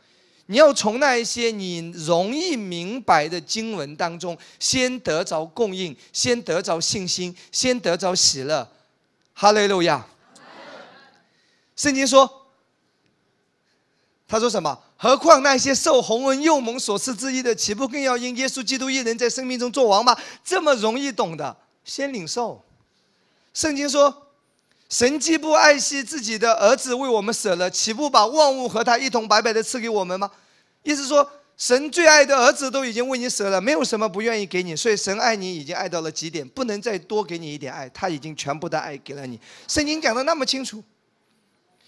[0.47, 8.69] 你要从那一些你容易明白的经文当中，先得着供应，先得着信心，先得着喜乐。
[9.33, 10.07] 哈利路亚。
[11.75, 12.42] 圣经说，
[14.33, 14.79] 他说什么？
[14.97, 20.17] 何况那些受洪恩幼蒙所赐之意的，岂不更要因耶稣基督一人在生命中做王吗？
[20.43, 22.65] 这么容易懂的，先领受。
[23.53, 24.29] 圣经说。
[24.89, 30.31] 神既不爱惜自己的儿子为我们舍了，岂不把万物和他一同白白的赐给我们吗？
[30.83, 34.77] 意思说，神最爱的儿子都已经为你舍了，没有什么不愿意给你。
[34.77, 39.41] 所以神爱你已经爱到了极点，不能再多给你一点爱，他已经全部的爱给了你。
[39.67, 40.85] 圣经讲的那么清楚，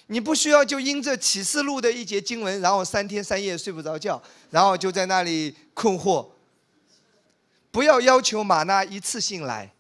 [0.07, 6.29] 你不需要就因这启示录的一节经文，然后三天三夜睡不着觉，然后就在那里困惑。
[7.71, 9.73] 不要要求马纳一次性来。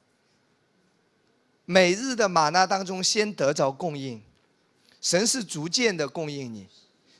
[1.67, 4.23] 每日的玛纳当中，先得着供应，
[5.01, 6.69] 神是逐渐的供应你，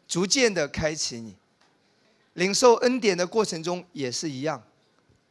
[0.07, 1.37] 逐渐的开启你，
[2.35, 4.63] 领受恩典的过程中也是一样，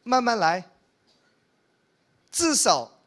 [0.02, 0.70] 慢慢来。
[2.32, 2.98] 至少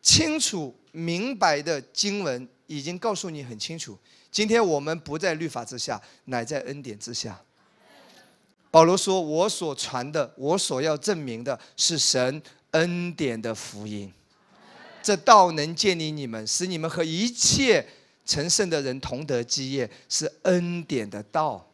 [0.00, 3.98] 清楚明白的经文已经告诉你很清楚。
[4.30, 7.40] 今天我们不在律法之下，乃在恩典之下。
[8.70, 14.12] 保罗说：“我所传的，我所要证明的是神恩典的福音。”
[15.00, 17.86] 这道能建立你们，使你们和一切
[18.26, 21.70] 成圣的人同得基业，是恩典的道。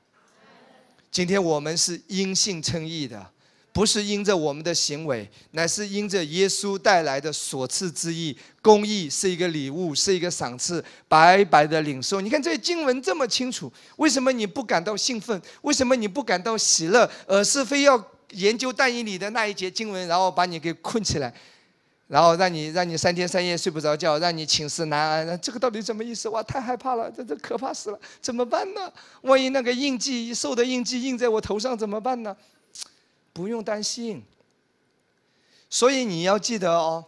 [1.11, 3.33] 今天我们是因信称义的，
[3.73, 8.37] 不是因着我们的行为，乃是因着耶稣带来的所赐之义。
[8.61, 12.21] 公义是一个礼物，是一个赏赐，白白的领受。
[12.21, 15.41] 你看这经文这么清楚，为什么你不感到兴奋？
[15.63, 17.09] 为什么你不感到喜乐？
[17.27, 21.33] 而是非要研究但以里的那一节经文，然后把你给困起来？
[22.09, 26.29] 然后让你让你三天三夜睡不着觉，让你寝食难安，这个到底什么意思？
[26.29, 28.93] 哇，太害怕了，这这可怕死了，怎么办呢？
[29.23, 32.37] 万一那个印记受的印记印在我头上怎么办呢？
[33.33, 34.23] 不用担心。
[35.69, 37.05] 所以你要记得哦，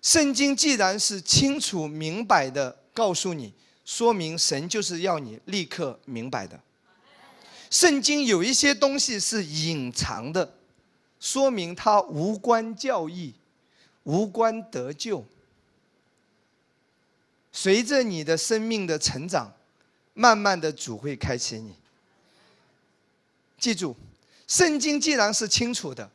[0.00, 3.52] 圣经既然是清楚明白的告诉你，
[3.84, 6.60] 说明神就是要你立刻明白的。
[7.70, 10.54] 圣经有一些东西是隐藏的，
[11.18, 13.34] 说明它无关教义。
[14.04, 15.24] 无关得救。
[17.52, 19.52] 随着你的生命的成长，
[20.12, 21.72] 慢慢的主会开启你。
[23.60, 23.94] 记住，
[24.46, 26.10] 圣经既然是清楚的，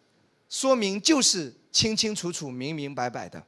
[0.50, 3.42] 说明就是清清楚楚、明明白白的。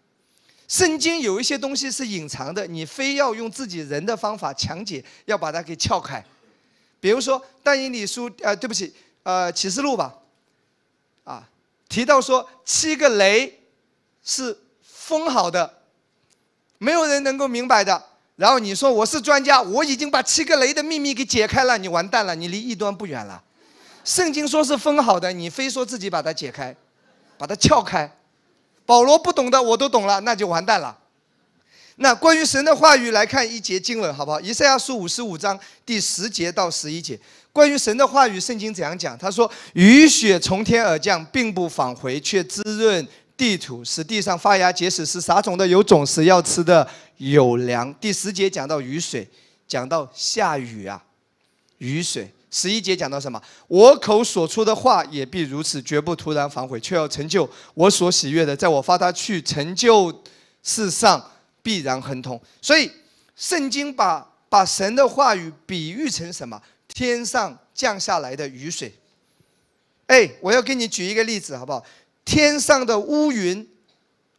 [0.67, 6.23] 圣经有一些东西是隐藏的，你非要用自己人的方法强解，要把它给撬开。
[6.99, 10.15] 比如说《但以理书》，呃，对不起，呃，《启示录》吧，
[11.23, 11.49] 啊，
[11.87, 13.55] 提到说七个雷。
[14.21, 15.81] 是封好的，
[16.77, 18.05] 没有人能够明白的。
[18.35, 23.41] 然后你说我是专家，我已经把七个雷的秘密给解开了，你完蛋了，你离异端不远了。
[24.09, 26.75] 圣经说是封好的，你非说自己把它解开，
[27.37, 28.11] 把它撬开。
[28.83, 30.97] 保罗不懂的我都懂了，那就完蛋了。
[31.97, 34.41] 那关于神的话语来看一节经文好不好？
[34.41, 37.19] 以赛亚书五十五章第十节到十一节，
[37.53, 39.15] 关于神的话语，圣经怎样讲？
[39.15, 46.85] 他说：“雨雪从天而降，并不返回，却滋润。”地土使地上发芽结实，是撒种的有种时，要吃的
[47.17, 47.93] 有粮。
[48.01, 49.29] 第十节讲到雨水，
[49.67, 51.03] 讲到下雨啊，
[51.77, 52.33] 雨水。
[52.51, 53.41] 十一节讲到什么？
[53.67, 58.55] 我口所出的话也必如此，绝不突然反悔，却要成就我所喜悦的。
[58.55, 60.23] 在我发他去成就
[60.63, 61.31] 世上，
[61.61, 62.41] 必然亨通。
[62.61, 62.91] 所以
[63.35, 66.59] 圣经把把神的话语比喻成什么？
[66.87, 68.91] 天上降下来的雨水。
[70.07, 71.85] 哎，我要给你举一个例子，好不好？
[72.25, 73.67] 天上的乌云，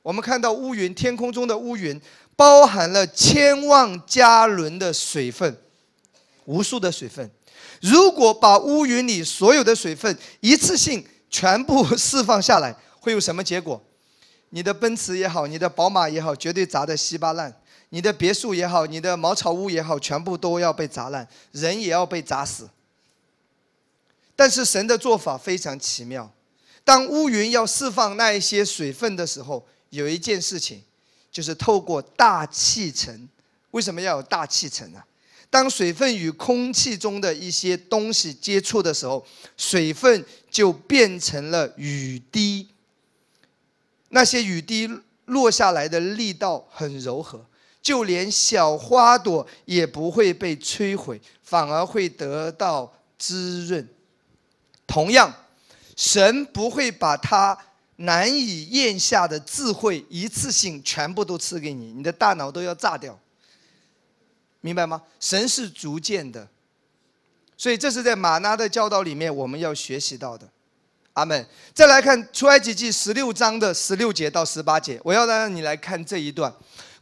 [0.03, 1.99] 我们看到乌云，天空中的乌云
[2.35, 5.57] 包含了千万加仑的水分，
[6.44, 7.31] 无数的水分。
[7.81, 13.83] 如果把乌云里所有的水分一次性全部释放下来，会有什么结果？
[14.51, 17.51] 你的奔驰也好，你的宝马也好，绝对砸得稀巴烂；
[17.90, 22.69] 你的别墅也好，你的茅草屋也好，全部都要被砸烂，人也要被砸死。
[24.35, 26.31] 但是神的做法非常奇妙。
[26.85, 30.83] 当乌云要释放那一些水分的时候，有一件事情，
[31.31, 33.29] 就是透过大气层。
[33.71, 35.01] 为什么要有大气层呢？
[35.50, 42.68] 当水分与空气中的一些东西接触的时候，水分就变成了雨滴。
[44.08, 44.88] 那些雨滴
[45.26, 47.44] 落下来的力道很柔和，
[47.82, 53.88] 就连小花朵也不会被摧毁，反而会得到滋润。
[54.86, 55.34] 同样。
[55.96, 57.58] 神不会把他
[57.96, 63.20] 难以咽下的智慧一次性全部都赐给你，你的大脑都要炸掉，
[64.61, 65.03] 明白吗？
[65.18, 66.49] 神是逐渐的，
[67.57, 70.49] 所以这是在马拿的教导里面我们要学习到的。
[71.14, 71.46] 阿门。
[71.75, 76.53] 再来看出埃及记十六章的十六节到十八节，我要让你来看这一段。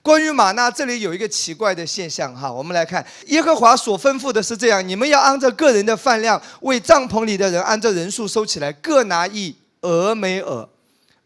[0.01, 10.69] 关于马纳，这里有一个奇怪的现象哈，我们来看，耶和华所吩咐的是这样：你们要按照个人的饭量，为帐篷里的人按照人数收起来，各拿一俄梅尔。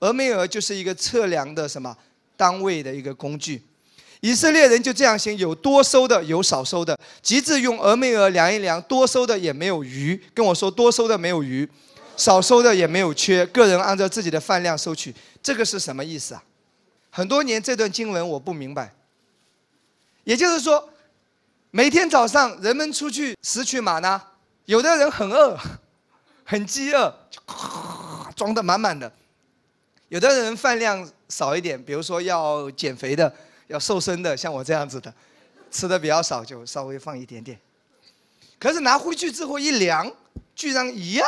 [0.01, 1.97] 俄梅尔就是一个测量的什么
[2.37, 3.63] 单位的一个工具。
[4.23, 10.19] 以色列人就这样行，有多收的，有少收的，极致用俄梅尔量一量，多收的也没有余。
[10.33, 11.69] 跟我说，多收的没有余，
[12.17, 15.13] 少收的也没有缺，个人按照自己的饭量收取。
[15.43, 16.45] 这个是什么意思啊？
[17.11, 18.95] 很多年这段经文我不明白，
[20.23, 20.89] 也就是说，
[21.73, 24.23] 每天早上人们出去拾取马呢，
[24.67, 25.59] 有的人很饿，
[26.45, 27.13] 很饥饿，
[28.37, 29.11] 装的满满的；
[30.11, 33.35] 有的人饭量少一点，比如说要减肥的、
[33.73, 35.13] 要瘦身的，像我这样子的，
[35.71, 37.59] 吃的比较少，就稍微放一点点。
[38.59, 40.15] 可是拿回去之后一量，
[40.55, 41.27] 居然一样，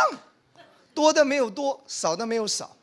[0.93, 2.77] 多的没有多，少的没有少。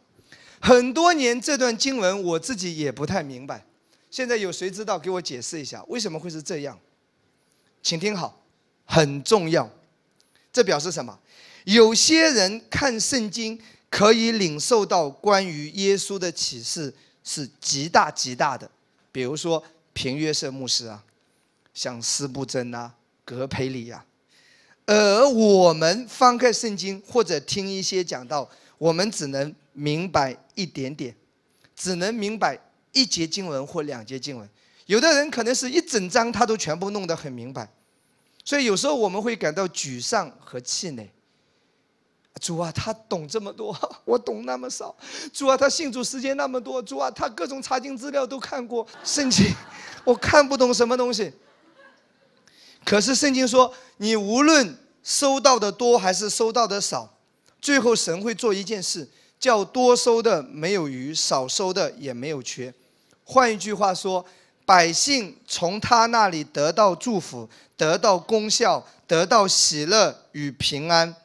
[0.60, 3.64] 很多年这段经文我自己也不太明白，
[4.10, 6.78] 现在有谁知道给我解释一下为什么会是这样？
[7.82, 8.42] 请听好，
[8.86, 9.70] 很重要。
[10.52, 11.18] 这表示什么？
[11.64, 16.94] 有些人看圣经可以领受到关于耶稣的启示
[17.24, 18.70] 是极大极大的，
[19.12, 21.04] 比如说平约瑟牧师啊，
[21.74, 22.94] 像斯布真啊、
[23.26, 24.06] 格培里呀，
[24.86, 29.54] 而我们翻开圣经或者听一些讲道，我们只能。
[29.74, 31.16] 明白一点点，
[31.74, 32.60] 只能明白
[32.92, 34.46] 一节经文或两节经文。
[34.86, 37.72] 有的人可能是一整章他都全部弄得很明白，
[38.44, 41.10] 所以有时候我们会感到沮丧和气馁。
[42.40, 44.96] 主啊，他懂这么多， 我懂那么少。
[45.34, 49.54] 主啊，他信主时间那么多，主啊，他各种查经资料都看过，圣经
[50.04, 51.32] 我看不懂什么东西。
[52.84, 57.14] 可是圣经说，你无论收到的多还是收到的少，
[57.62, 59.08] 最后神会做一件事。
[59.40, 62.72] 叫多收的没有余，少收的也没有缺。
[63.24, 64.24] 换一句话说，
[64.68, 71.16] 百姓从他那里得到祝福，得到功效，得到喜乐与平安。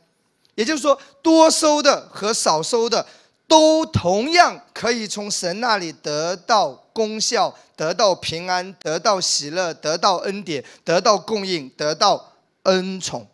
[0.56, 3.06] 也就是说，多收的和少收的
[3.46, 12.32] 都同样可以从神那里得到功效，得到平安，得到喜乐，得到恩典，得到供应，得到
[12.64, 13.28] 恩宠，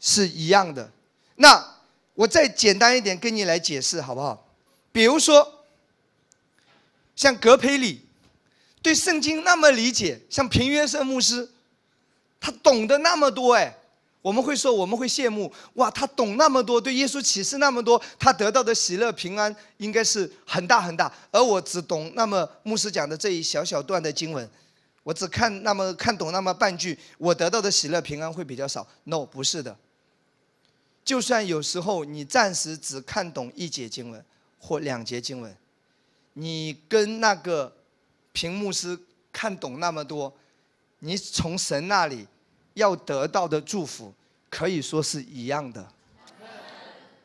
[0.00, 0.90] 是一样的。
[1.36, 1.74] 那。
[2.18, 4.44] 我再简单一点跟你来解释好不好？
[4.90, 5.62] 比如说，
[7.14, 8.04] 像格培里，
[8.82, 11.48] 对圣经那么理解，像平约瑟牧师，
[12.40, 13.77] 他懂得那么多哎，
[14.20, 24.48] 我们会说我们会羡慕哇，他懂那么多，对耶稣启示那么多，他得到的喜乐平安应该是很大很大，而我只懂那么牧师讲的这一小小段的经文，
[25.04, 28.86] 我只看那么看懂那么半句，我得到的喜乐平安会比较少。
[29.04, 29.76] No，不是的。
[31.04, 34.22] 就算有时候你暂时只看懂一节经文
[34.58, 35.56] 或两节经文，
[36.34, 37.72] 你跟那个
[38.32, 38.98] 屏幕师
[39.32, 40.34] 看懂那么多，
[40.98, 42.26] 你从神那里
[42.78, 44.12] 要得到的祝福
[44.48, 45.86] 可以说是一样的。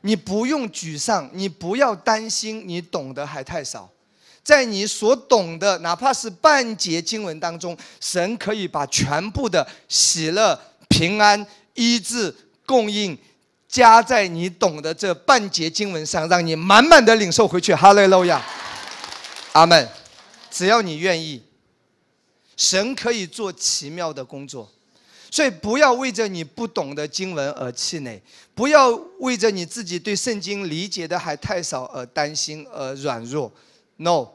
[0.01, 3.89] 你不用沮丧，你不要担心你懂得还太少，
[4.43, 12.35] 在你所懂的哪怕是半节经文当中，神可以把全部的喜乐、平安、医治、
[12.65, 13.17] 供应。
[13.65, 17.73] 加在你懂的这半节经文上，让你满满的领受回去。
[17.73, 18.39] 哈利路亚，
[19.53, 19.89] 阿门。
[20.51, 21.41] 只要你愿意，
[22.55, 24.71] 神可以做奇妙的工作。
[25.33, 28.21] 所以不要为着你不懂的经文而气馁，
[28.53, 33.51] 不要为着你自己对圣经理解的还太少而担心而软弱。
[33.97, 34.27] No，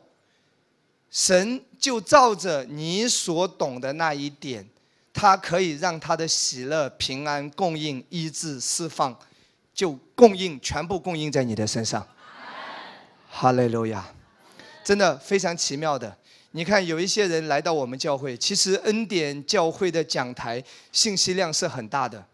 [1.09, 4.69] 神就照着你所懂的那一点，
[5.15, 9.17] 他可以让他的喜乐、平安、供应、医治、释放，
[9.73, 12.05] 就供应全部供应在你的身上。
[13.31, 14.05] 哈利路亚，
[14.83, 16.18] 真的非常奇妙的。
[16.53, 22.25] 你看，有一些人来到我们教会，其实恩典教会的讲台信息量是很大的。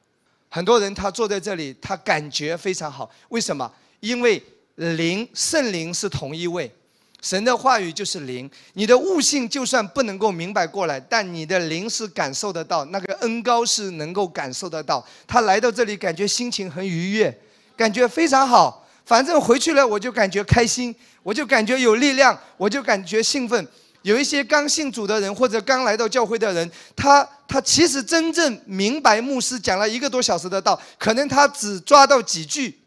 [0.48, 3.10] 很多人他坐在这里，他感觉非常好。
[3.30, 3.70] 为什么？
[3.98, 4.40] 因为
[4.76, 6.72] 灵圣灵是同一位，
[7.20, 8.48] 神的话语就是灵。
[8.74, 15.04] 你的悟性就算不能够明白过来，但你的灵是感受得到，那个恩高是能够感受得到。
[15.26, 17.36] 他来到这里，感觉心情很愉悦，
[17.76, 18.86] 感觉非常好。
[19.04, 20.94] 反正回去了，我就感觉开心，
[21.24, 23.66] 我就感觉有力量，我就感觉兴奋。
[24.04, 32.78] 有一些刚信主的人，或者刚来到教会的人，他他其实真正明白牧师讲了一个多小时的道，可能他只抓到几句，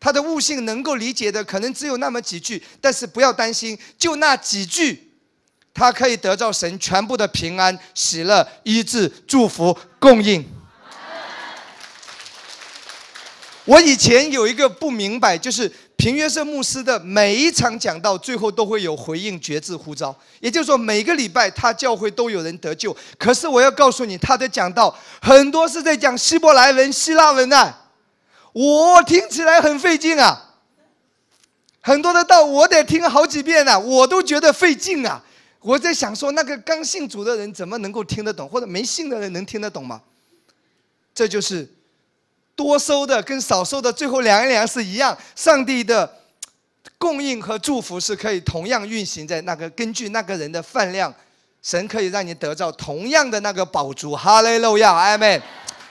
[0.00, 2.62] 他的悟性能够理解的可能只有那么几句。
[2.80, 5.12] 但是不要担心，就那几句，
[5.74, 10.42] 他可以得到神全部的平安、喜乐、医治、祝福、供应。
[13.66, 15.70] 我以前有一个不明白，就是。
[16.00, 22.96] 平约瑟牧师的每一场讲道，最后都会有回应绝志呼召，也就是说，每个礼拜他教会都有人得救。
[23.18, 27.90] 可是我要告诉你，他的讲道很多是在讲希伯来文、希腊文啊，
[28.54, 30.56] 我听起来很费劲啊。
[31.82, 35.22] 很多的道我得听好几遍啊，我都觉得费劲啊。
[35.60, 40.00] 我在想说，那个刚信主的人怎么能够听得懂，或者没信的人能听得懂吗？
[41.14, 41.68] 这就是。
[42.60, 45.16] 多收的跟少收的，最后量一量是一样。
[45.34, 46.18] 上帝的
[46.98, 51.10] 供应和祝福是可以同样运行在那个根据那个人的饭量，
[51.62, 54.14] 神可以让你得到同样的那个宝珠。
[54.14, 55.40] 哈利路亚，阿门，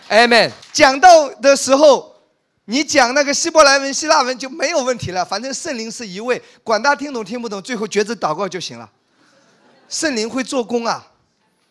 [0.10, 0.52] 阿门。
[0.72, 2.16] 讲到的时候，
[2.66, 5.26] 你讲那个希伯来文、希腊文就没有问题了。
[5.26, 8.88] 反正圣灵是一位，管他听懂听不懂，最后觉知祷告就行了。
[9.90, 11.08] 圣灵会做工啊。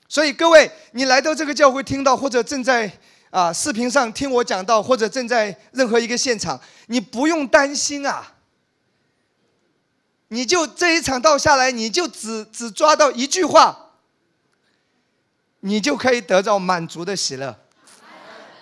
[0.09, 2.91] 所以各位，你来到这个教会听到或者正在。
[3.31, 8.35] 啊，视频上听我讲到，或者正在任何一个现场，你不用担心啊。
[10.29, 13.93] 你就这一场道下来，你就只只抓到一句话，
[15.61, 17.57] 你就可以得到满足的喜乐。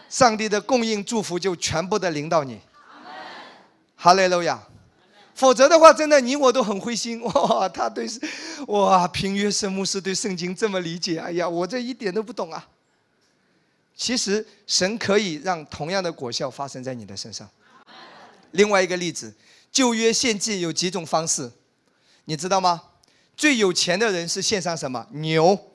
[0.08, 2.60] 上帝的供应祝福就全部的临到你。
[3.96, 4.62] 哈利路亚。
[5.34, 7.20] 否则的话，真的你我都很灰心。
[7.26, 8.08] 哇，他对，
[8.68, 12.66] 哇，平约圣牧师对圣经这么理解，哎呀，我这一点都不懂啊。
[13.96, 17.48] 其实神可以让同样的果效发生在你的身上。
[18.50, 19.34] 另外一个例子，
[19.72, 21.50] 旧约献祭有几种方式，
[22.26, 22.82] 你知道吗？
[23.36, 25.06] 最有钱的人是献上什么？
[25.12, 25.72] 牛，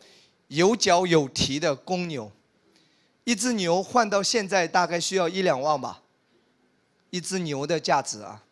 [0.47, 2.32] 有角有蹄的公牛，
[3.24, 6.01] 一只牛换到现在大概需要一两万吧，
[7.09, 8.43] 一只牛的价值啊。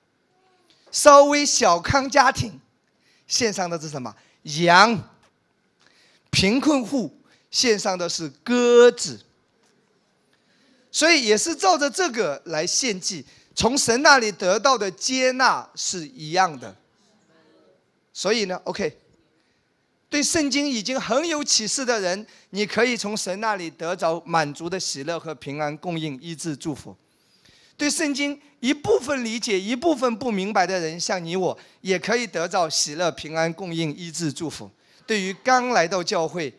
[0.92, 2.60] 稍微小康家庭
[3.28, 4.16] 献上的是什么？
[4.44, 5.00] 羊。
[6.32, 9.26] 贫困户献上的是鸽子。
[10.92, 13.26] 所以也是照着这个来献祭，
[13.56, 16.76] 从神那里得到的接纳是一样的。
[18.12, 18.98] 所以呢，OK，
[20.10, 26.96] 对圣经已经很有启示的人，你可以从神那里得着满足的喜乐和平安、供应、医治、祝福。
[27.78, 34.70] 对圣经一部分理解、一部分不明白的人，像你我，也可以得到喜乐、平安、供应、医治、祝福。
[35.06, 36.54] 对于刚来到教会，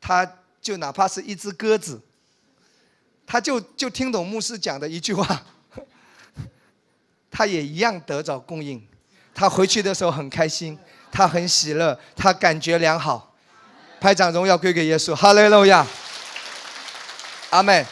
[0.00, 2.00] 他就哪怕是一只鸽子。
[3.32, 5.42] 他就就听懂牧师讲的一句话，
[7.32, 8.78] 他也一样得着供应，
[9.34, 10.78] 他回去的时候很开心，
[11.10, 13.34] 他很喜乐，他感觉良好，
[13.98, 15.86] 拍掌荣耀归给耶稣，哈利路亚，
[17.48, 17.86] 阿门。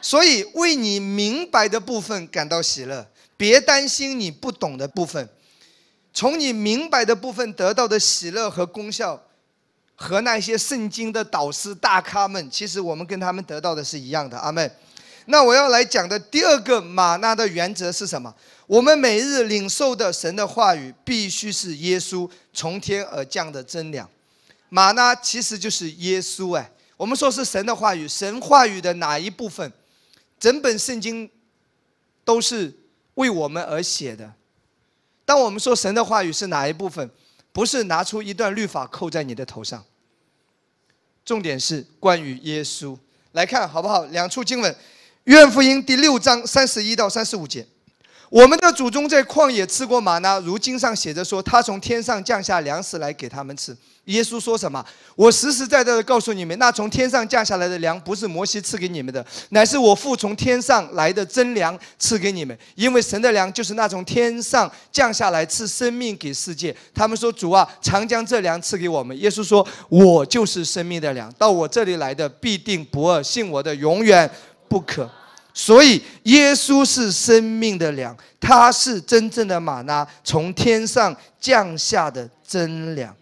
[0.00, 3.04] 所以为你明白的部分感到喜乐，
[3.36, 5.28] 别担心你不懂的部分，
[6.12, 9.20] 从你明白的部分得到的喜乐和功效。
[9.96, 14.38] 和那些圣经的导师大咖们，其实我们跟他们得到的是一样的。
[14.38, 14.70] 阿门。
[15.26, 18.34] 那我要来讲的第二个玛纳的原则是什么？
[18.66, 24.08] 我们每日领受的神的话语，必须是耶稣从天而降的真粮。
[24.68, 26.70] 玛纳其实就是耶稣哎。
[26.96, 29.72] 我们说是神的话语，神话语的哪一部分？
[30.38, 31.30] 整本圣经
[32.24, 32.72] 都是
[33.14, 34.30] 为我们而写的。
[35.24, 37.10] 当我们说神的话语是哪一部分？
[37.54, 39.84] 不是拿出一段律法扣在你的头上。
[41.24, 42.98] 重点是关于耶稣，
[43.30, 44.04] 来看好不好？
[44.06, 44.76] 两处经文，
[45.22, 47.64] 约翰福音第六章三十一到三十五节：
[48.34, 53.76] 我们的祖宗在旷野吃过玛呢，如经上写着说，他从天上降下粮食来给他们吃。
[54.06, 54.84] 耶稣说什么？
[55.14, 62.58] 我实实在在的告诉你们，那从天上降下来的粮，不是摩西赐给你们的，乃是我父从天上来的真粮赐给你们。
[62.74, 66.74] 因为神的粮就是那从天上降下来赐生命给世界。
[66.92, 74.28] 他们说：“主啊，常将这粮赐给我们。”耶稣说：“我就是生命的粮，到我这里来的必定不饿，信我的永远
[74.68, 75.08] 不可。”
[75.56, 83.14] 所以，耶稣是生命的粮，他是真正的玛纳，从天上降下的真粮。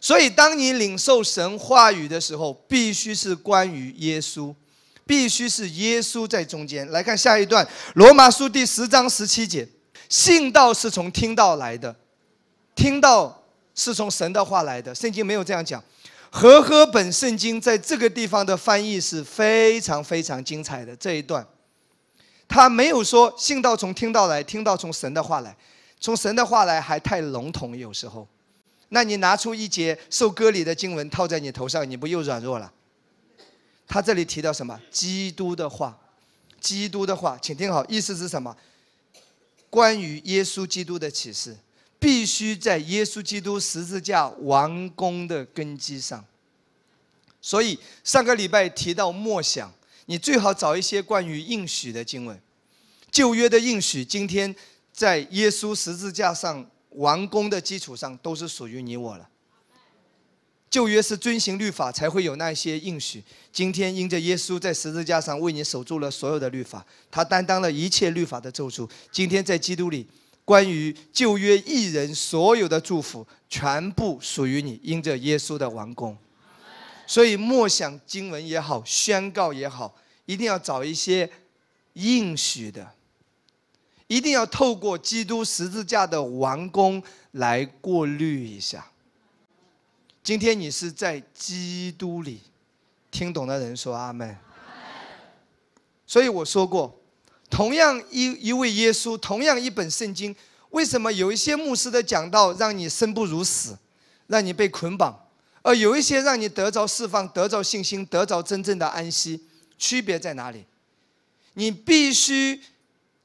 [0.00, 4.52] 所以，当你领受神话语的时候，必须是关于耶稣，
[5.06, 6.90] 必须是耶稣在中间。
[6.90, 9.66] 来看下一段，《罗马书》第十章十七节：
[10.08, 11.94] 信道是从听到来的，
[12.74, 13.44] 听到
[13.76, 14.92] 是从神的话来的。
[14.92, 15.80] 圣经没有这样讲。
[16.36, 20.94] 和合本圣经在这个地方的翻译是非常非常精彩的。
[20.94, 21.46] 这一段，
[22.46, 25.56] 他没有说信道从听到来，听到从神的话来，
[25.98, 28.28] 从神的话来还太笼统，有时候。
[28.90, 32.70] 那你拿出一节受割礼的经文套在你头上，你不又软弱了？
[33.88, 34.78] 他这里提到什么？
[34.90, 35.98] 基督的话，
[36.60, 38.54] 基督的话，请听好，意思是什么？
[39.70, 41.56] 关于耶稣基督的启示，
[42.06, 46.24] 必须在耶稣基督十字架完工的根基上。
[47.42, 52.40] 所以上个礼拜提到默想，你最好找一些关于应许的经文，
[53.10, 54.54] 旧约的应许，今天
[54.92, 56.64] 在耶稣十字架上。
[56.90, 59.28] 完工的基础上，都是属于你我了。
[60.70, 63.22] 旧约是遵行律法才会有那些应许。
[63.52, 68.88] 今天因着耶稣在十字架上为你守住了所有的律法，他担当了一切律法的咒诅。
[69.12, 70.06] 今天在基督里，
[70.46, 74.80] 关于旧约艺人所有的祝福，全部属于你。
[74.80, 76.16] 因着耶稣的王宫，
[77.04, 79.94] 所以默想经文也好，宣告也好，
[80.24, 81.28] 一定要找一些
[81.94, 82.92] 应许的。
[84.06, 88.86] 一定要透过基督十字架的王宫来过滤一下。
[90.22, 92.40] 今天你是在基督里，
[93.10, 94.38] 听懂的人说阿门。
[96.06, 96.96] 所以我说过，
[97.48, 100.34] 同样一一位耶稣，同样一本圣经，
[100.70, 103.76] 为什么有一些牧师的讲道让你生不如死，
[104.26, 105.28] 让你被捆绑，
[105.62, 109.40] 而有一些让你得着释放、得着信心、得着真正的安息？
[109.78, 110.64] 区别在哪里？
[111.54, 112.60] 你必须。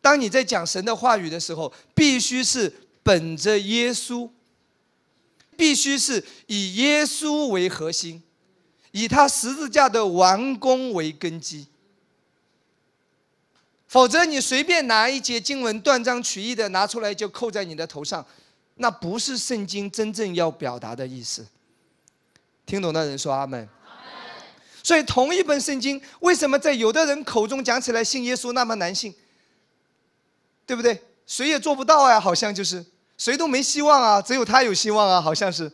[0.03, 4.27] 当你在讲神的话语的时候，必须是本着耶稣，
[5.55, 8.23] 必须是以耶稣为核心，
[8.93, 11.67] 以他十字架的完工为根基。
[13.91, 18.25] 否则，你随便拿一节经文断章取义的拿出来就扣在你的头上，
[18.75, 21.45] 那不是圣经真正要表达的意思。
[22.65, 23.67] 听懂的人说阿门。
[24.81, 29.13] 所以，同一本圣经，为什么在有的人口中讲起来信耶稣那么难信？
[30.65, 31.03] 对不对？
[31.27, 32.85] 谁也做不到呀，好像就是
[33.17, 35.69] 谁都没希望啊，只有他有希望啊，好像是。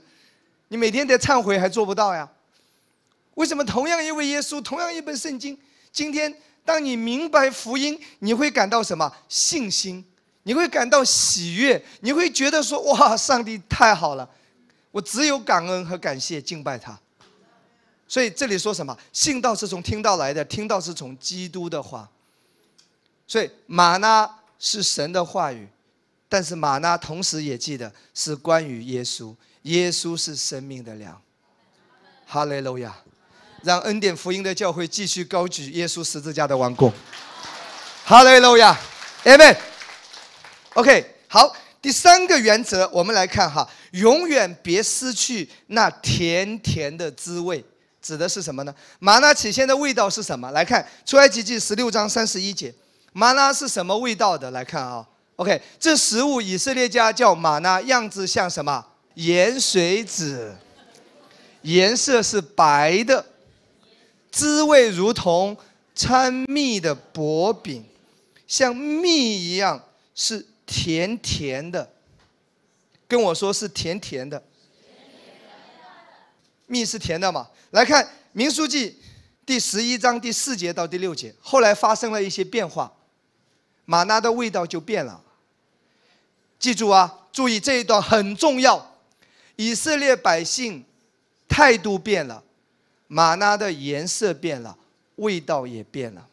[0.70, 2.28] 你每天得忏悔还做不到呀？
[3.36, 5.56] 为什么同样一位耶稣，同样一本圣经，
[5.92, 6.36] 今天
[6.68, 10.04] 当你明白福音，你会感到什么信心？
[10.44, 11.82] 你会感到喜悦？
[12.02, 14.30] 你会觉得说哇，上帝太好了，
[14.92, 17.00] 我只有感恩和感谢敬拜他。
[18.06, 18.98] 所以这里说什么？
[19.14, 22.10] 信道是从听到来的，听到是从基督的话。
[23.26, 24.30] 所以马呢？
[24.60, 25.70] 是神的话语，
[26.28, 29.34] 但是马纳同时也记得是关于耶稣。
[29.62, 31.22] 耶稣是生命的粮。
[32.26, 32.94] 哈利路亚！
[33.64, 36.92] 让恩典福音的教会继续高举耶稣十字架的王宫。
[38.04, 38.78] 哈利路亚
[39.24, 39.56] ，Amen。
[40.74, 47.64] OK，好，第三个原则，我们来看哈，永远别失去那甜甜的滋味，
[48.02, 48.74] 指的是什么呢？
[49.00, 50.52] 玛纳起先的味道是什么？
[50.52, 52.74] 来看出埃及记十六章三十一节。
[53.12, 54.52] 玛纳是什么味道的？
[54.52, 55.04] 来看啊
[55.38, 58.86] ，OK，这食物以色列家叫玛纳，样子像什么？
[59.16, 60.56] 盐水子，
[61.64, 63.26] 颜色是白的，
[64.38, 65.58] 滋味如同
[65.96, 67.84] 掺蜜的薄饼，
[68.46, 69.84] 像蜜一样
[70.14, 71.92] 是甜甜的。
[73.08, 74.44] 跟我说是甜甜的，
[76.68, 77.50] 蜜是甜的嘛？
[77.72, 79.00] 来看民书记
[79.44, 82.94] 第十一章第四节到第六节，后来发生了一些变化。
[83.86, 85.20] 玛纳的味道就变了。
[86.60, 89.00] 记住啊，注意这一段很重要。
[89.56, 90.86] 以色列百姓
[91.48, 92.44] 态度变了，
[93.08, 94.78] 玛纳的颜色变了，
[95.16, 96.28] 味道也变了。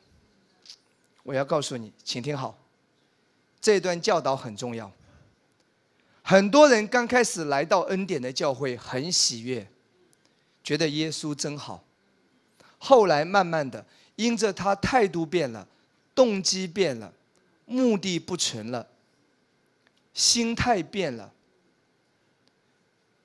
[1.22, 2.58] 我要告诉你，请听好，
[3.60, 4.90] 这段教导很重要。
[6.22, 9.66] 很多人刚开始来到恩典的教会很喜悦，
[10.62, 11.84] 觉得耶稣真好。
[12.78, 13.84] 后来慢慢的，
[14.16, 15.66] 因着他态度变了，
[16.14, 17.12] 动机变了。
[17.66, 18.86] 目的不纯了，
[20.12, 21.32] 心态变了，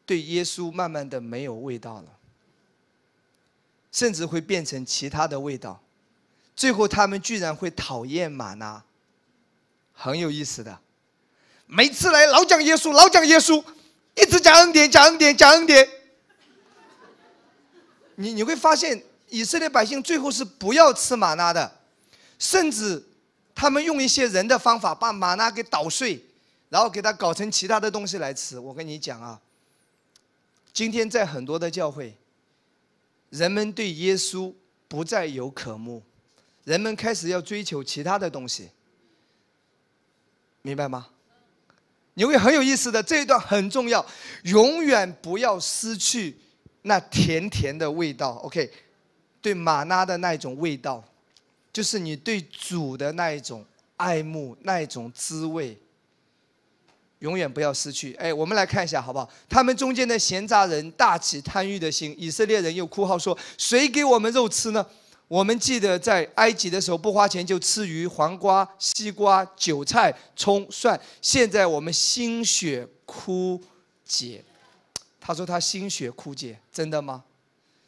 [0.05, 2.18] 对耶稣慢慢的没有味道了，
[3.91, 5.81] 甚至会变成其他的味道，
[6.55, 8.83] 最后他们居然会讨厌玛纳，
[9.93, 10.79] 很有意思的，
[11.65, 13.63] 每次来老讲耶稣，老讲耶稣，
[14.15, 15.87] 一直讲恩典，讲恩典，讲恩典，
[18.15, 21.79] 你你会发现以色列百姓最后是不要吃玛纳的。
[22.37, 23.03] 甚至，
[23.53, 26.23] 他们用一些人的方法把玛纳给捣碎，
[26.69, 28.57] 然后给它搞成其他的东西来吃。
[28.57, 29.37] 我跟你讲啊，
[30.71, 32.15] 今天在很多的教会，
[33.29, 34.53] 人们对耶稣
[34.87, 36.01] 不再有渴慕，
[36.63, 38.69] 人们开始要追求其他的东西，
[40.61, 41.07] 明白吗？
[42.15, 44.05] 你会很有意思的，这一段很重要，
[44.43, 46.35] 永远不要失去
[46.81, 48.31] 那甜甜的味道。
[48.43, 48.69] OK，
[49.41, 51.03] 对玛拉的那一种味道。
[51.71, 53.63] 就是你对主的那一种
[53.95, 55.77] 爱慕，那一种滋味，
[57.19, 58.13] 永远不要失去。
[58.15, 59.29] 哎，我们来看一下好不好？
[59.47, 64.85] 他们中间的闲杂人大起贪欲的心，以色列人又哭号说：“谁给我们肉吃呢？”
[65.27, 73.61] 我们记得在埃及的时候不花钱就吃鱼、黄瓜、西瓜、韭菜、葱、蒜，现在我们心血枯
[74.03, 74.43] 竭。
[75.19, 77.23] 他说他心血枯竭，真的吗？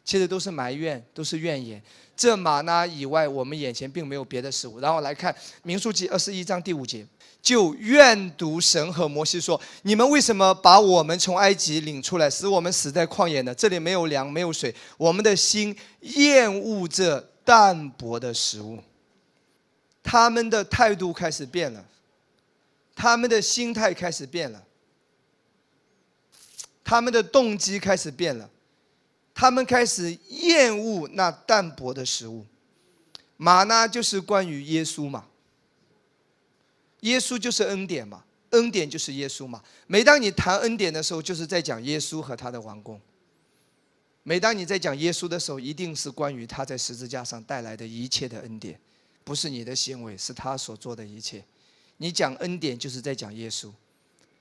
[0.04, 1.82] 其实都是埋怨，都是怨言。
[2.14, 4.78] 这玛纳以外，我们眼前并没有别的食物。
[4.80, 7.06] 然后来看民数记二十一章第五节，
[7.40, 13.54] 就怨读神和摩西说：“你们为什么把我们从埃及领出来，使我们死在旷野呢？
[13.54, 18.78] 这里没有粮，没有水，我们的心厌恶这淡薄的食物。”
[20.04, 21.84] 他们的态度开始变了，
[22.94, 24.62] 他们的心态开始变了，
[26.84, 28.50] 他们的动机开始变了。
[29.34, 32.46] 他们开始厌恶那淡薄的食物，
[33.36, 35.26] 玛纳就是关于耶稣嘛，
[37.00, 39.62] 耶稣就是恩典嘛，恩典就是耶稣嘛。
[39.86, 43.00] 每当你谈恩典的时候，就是在讲耶稣和他的王宫。
[44.22, 48.78] 每当你在讲耶稣的时候，一定是关于他在十字架上带来的一切的恩典，
[49.24, 51.44] 不是你的行为，是他所做的一切。
[51.96, 53.70] 你讲恩典，就是在讲耶稣；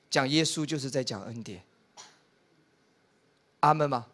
[0.10, 1.64] 讲耶稣，就是在讲恩典。
[3.62, 4.06] 阿门吗？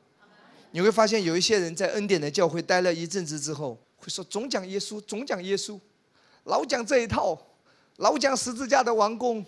[0.71, 5.79] 你会发现有一些人在恩典的教会待了一阵子之后，会说总讲耶稣，总讲耶稣，
[6.43, 7.37] 老讲这一套，
[7.97, 9.45] 老讲十字架的王宫，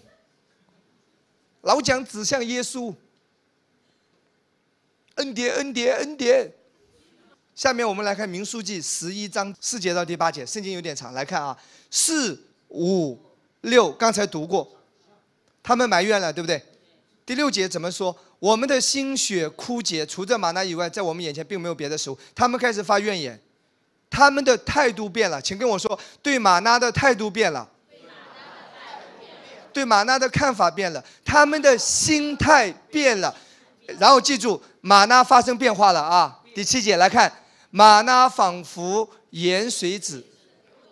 [1.62, 2.94] 老讲指向耶稣，
[5.16, 6.54] 恩典恩典恩典。
[7.54, 11.58] 下面我们来看民书记十一章四节到第八节，圣经有点长，来看啊，
[11.92, 13.20] 四五
[13.62, 14.72] 六刚才读过，
[15.62, 16.64] 他们埋怨了，对不对？
[17.26, 18.18] 第六节怎么说？
[18.40, 22.18] 我们的心血枯竭，除这玛纳以外，在我们眼前并没有别的食物。
[22.34, 23.38] 他们开始发怨言，
[24.10, 25.42] 他们的态度变了。
[25.42, 27.70] 请跟我说，对玛纳的态度变了，
[29.74, 33.36] 对玛纳的看法变了，他们的心态变了。
[33.98, 36.40] 然后记住，玛纳发生变化了啊！
[36.56, 37.32] 第七节来看，
[37.72, 40.26] 玛纳仿佛盐水子，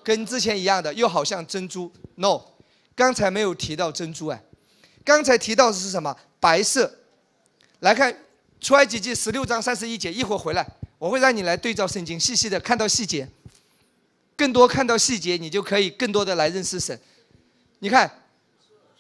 [0.03, 1.89] 跟之前一样的，又好像珍珠。
[2.15, 2.41] No，
[2.93, 4.43] 刚才没有提到珍珠哎，
[5.05, 6.13] 刚才提到的是什么？
[6.41, 6.91] 白色。
[7.79, 8.15] 来看
[8.59, 10.67] 出埃及记十六章三十一节，一会儿回来，
[10.97, 13.27] 我会让你来对照圣经，细细的看到细节，
[14.35, 16.99] 更多看到细节，你就可以更多的来认识神。
[17.79, 18.11] 你看，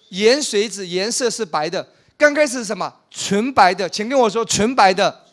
[0.09, 2.93] 盐水子颜色是白的，刚开始是什么？
[3.09, 5.25] 纯白的，请跟我说纯白的。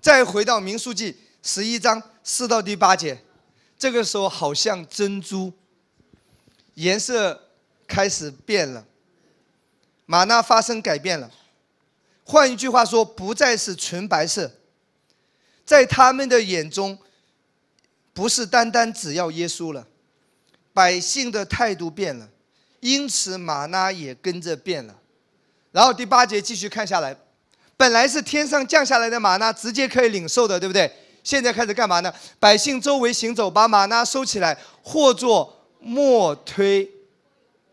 [0.00, 3.22] 再回到民数记十一章四到第八节，
[3.78, 5.52] 这个时候好像珍珠，
[6.74, 7.40] 颜色
[7.86, 8.84] 开始变了，
[10.06, 11.30] 玛纳发生改变了。
[12.30, 14.52] 换一句话说，不再是纯白色，
[15.64, 16.96] 在他们的眼中，
[18.12, 19.84] 不是单单只要耶稣了，
[20.72, 22.28] 百姓的态度变了，
[22.78, 24.94] 因此玛纳也跟着变了。
[25.72, 27.16] 然后第八节继续看下来，
[27.76, 30.88] 本来是天上降下来的玛纳，直接可以领受的，对不对？
[31.24, 32.14] 现在开始干嘛呢？
[32.38, 36.88] 百姓周围行走，把玛纳收起来，或做莫推，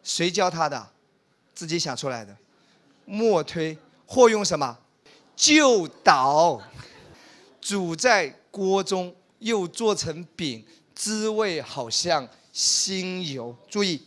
[0.01, 0.89] 谁教他的？
[1.53, 2.35] 自己想出来的，
[3.05, 3.77] 莫推。
[4.07, 4.79] 或用什么？
[5.35, 6.59] 就捣，
[7.61, 13.55] 煮在锅中，又做成饼，滋味好像新油。
[13.69, 14.01] 注意，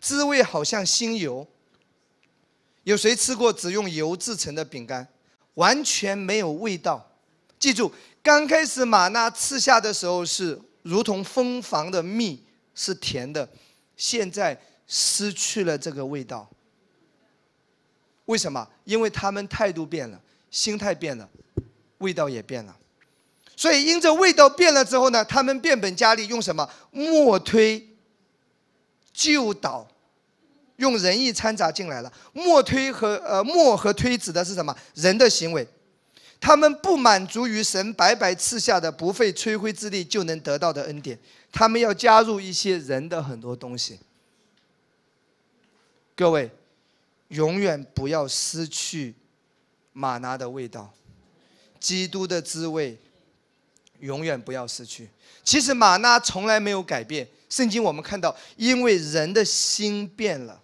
[0.00, 1.46] 滋味好像新油。
[2.82, 5.06] 有谁吃过只用油制成的饼干？
[5.54, 7.12] 完全没有味道。
[7.60, 7.92] 记住，
[8.22, 12.42] 刚开始玛纳吃下的时候是如同蜂房的蜜，
[12.74, 13.48] 是甜的。
[13.96, 16.50] 现在失去了这个味道。
[18.32, 18.66] 为什么？
[18.84, 20.18] 因为他们态度变了，
[20.50, 21.28] 心态变了，
[21.98, 22.74] 味道也变了。
[23.54, 26.66] 所以因着味道变了之后呢，他们变本加厉，用什么？
[26.90, 27.86] 磨推，
[29.12, 29.86] 就导，
[30.76, 32.10] 用仁义掺杂进来了。
[32.32, 34.74] 磨推和呃磨和推指的是什么？
[34.94, 35.68] 人的行为。
[36.40, 41.16] 他们不满足于神白白赐下的不费吹灰之力就能得到的恩典，
[41.52, 44.00] 他们要加入一些人的很多东西。
[46.16, 46.50] 各位，
[47.32, 49.14] 永远不要失去
[49.92, 50.92] 玛拿的味道，
[51.80, 52.96] 基督的滋味，
[54.00, 55.08] 永远不要失去。
[55.42, 60.60] 其实玛拿从来没有改变，圣经我们看到，因为人的心变了，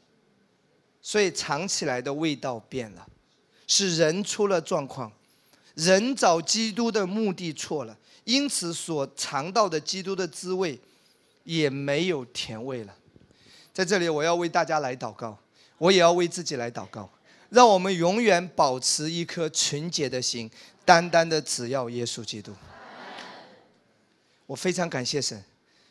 [1.00, 3.06] 所以尝起来的味道变了，
[3.66, 5.10] 是人出了状况。
[5.74, 10.78] 人找基督的目的错了，因此所尝到的基督的滋味，
[11.44, 12.94] 也没有甜味了。
[13.72, 15.38] 在这里，我要为大家来祷告，
[15.78, 17.08] 我也要为自己来祷告，
[17.50, 20.50] 让我们永远保持一颗纯洁的心，
[20.84, 22.52] 单单的只要耶稣基督。
[24.46, 25.42] 我非常感谢神，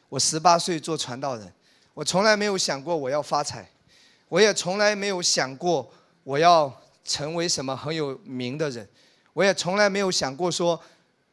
[0.10, 1.54] 我十八岁做传道人，
[1.94, 3.70] 我从来没有想过我要发财，
[4.30, 5.90] 我也从来没有想过
[6.24, 8.88] 我要成为什么很有名的人。
[9.34, 10.82] 我也从来没有想过说，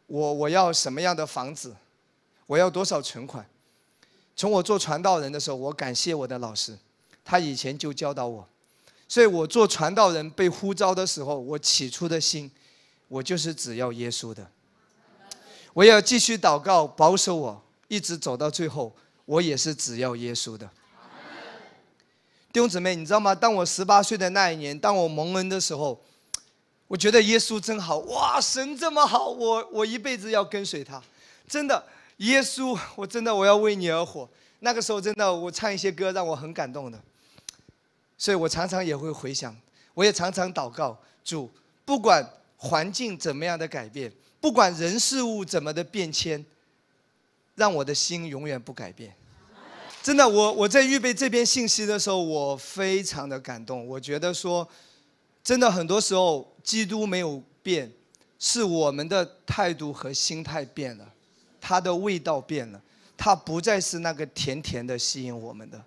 [0.06, 1.74] 我我要什么样的房子，
[2.46, 3.44] 我要多少存款。
[4.36, 6.78] 从我做传道人的时候，我感谢我的老师，
[7.24, 8.48] 他以前就教导我，
[9.08, 12.50] 所以我做传道人被呼召的时候，我起初的心，
[13.08, 14.46] 我就是只要耶稣的。
[15.72, 18.94] 我要继续祷告，保守我一直走到最后，
[19.24, 20.68] 我也是只要耶稣的。
[22.52, 23.34] 弟兄姊妹，你知道吗？
[23.34, 26.00] 当我十八岁的那一年，当我蒙恩的时候。
[26.86, 28.38] 我觉得耶稣真好哇！
[28.38, 31.02] 神这么好，我我一辈子要跟随他。
[31.48, 31.82] 真的，
[32.18, 34.28] 耶稣，我真的我要为你而活。
[34.60, 37.02] 那个时候真的，我唱一些歌让我很感动的。
[38.16, 39.56] 所以我常常也会回想，
[39.94, 41.50] 我也常常祷告主，
[41.84, 42.24] 不管
[42.56, 46.44] 环境怎么样的改变，不管人事物怎么的变迁，
[47.54, 49.14] 让我的心永远不改变。
[50.02, 53.86] 真的，我我在预备这篇信息的时候，我非常的感动。
[53.86, 54.68] 我觉得说。
[55.42, 57.92] 真的很多时候，基督没有变，
[58.38, 61.06] 是我们的态度和心态变了，
[61.60, 62.80] 它的味道变了，
[63.14, 65.84] 它不再是那个甜甜的吸引我们的。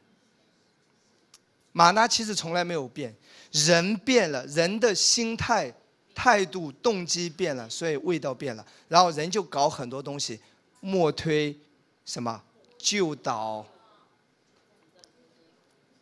[1.77, 3.15] 玛拿其实从来没有变，
[3.51, 5.71] 人变了，人的心态、
[6.15, 10.39] 态度、动机变了，所以味道变了，然后人就搞很多东西，
[10.79, 11.55] 莫推
[12.03, 12.41] 什么
[12.79, 13.63] 就倒。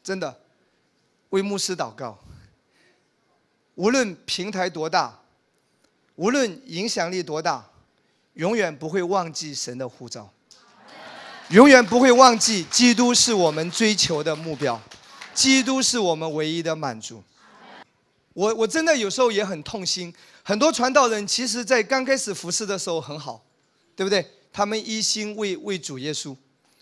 [0.01, 0.39] 真的，
[1.32, 2.17] 为牧师祷告。
[3.73, 5.19] 无论平台多大，
[6.15, 7.69] 无论影响力多大，
[8.36, 10.32] 永远不会忘记神的呼召，
[11.49, 14.82] 永远不会忘记基督是我们追求的目标，
[15.36, 17.22] 基督是我们唯一的满足。
[18.34, 20.12] 我我真的有时候也很痛心，
[20.42, 23.46] 很多传道人其实在刚开始服侍的时候很好，
[23.96, 24.26] 对不对？
[24.52, 26.36] 他们一心为为主耶稣，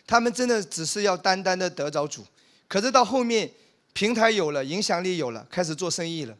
[0.05, 2.25] 他们真的只是要单单的得着主，
[2.67, 3.51] 可是到后面
[3.93, 6.37] 平台有了，影响力有了，开始做生意了。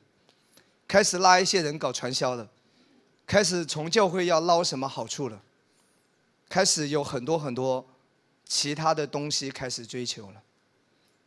[0.88, 2.48] 开始拉一些人搞传销了，
[3.26, 5.42] 开始从教会要捞什么好处了，
[6.50, 7.84] 开始有很多很多
[8.46, 10.42] 其他的东西开始追求了，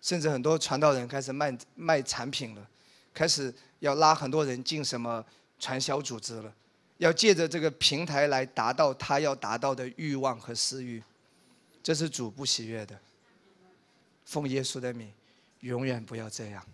[0.00, 2.68] 甚至很多传道人开始卖卖产品了，
[3.12, 5.24] 开始要拉很多人进什么
[5.58, 6.54] 传销组织了，
[6.98, 11.02] 要借着这个平台来达到他要达到的欲望和私欲，
[11.82, 12.98] 这是主不喜悦的。
[14.24, 15.12] 奉耶稣的名，
[15.60, 16.64] 永远不要这样。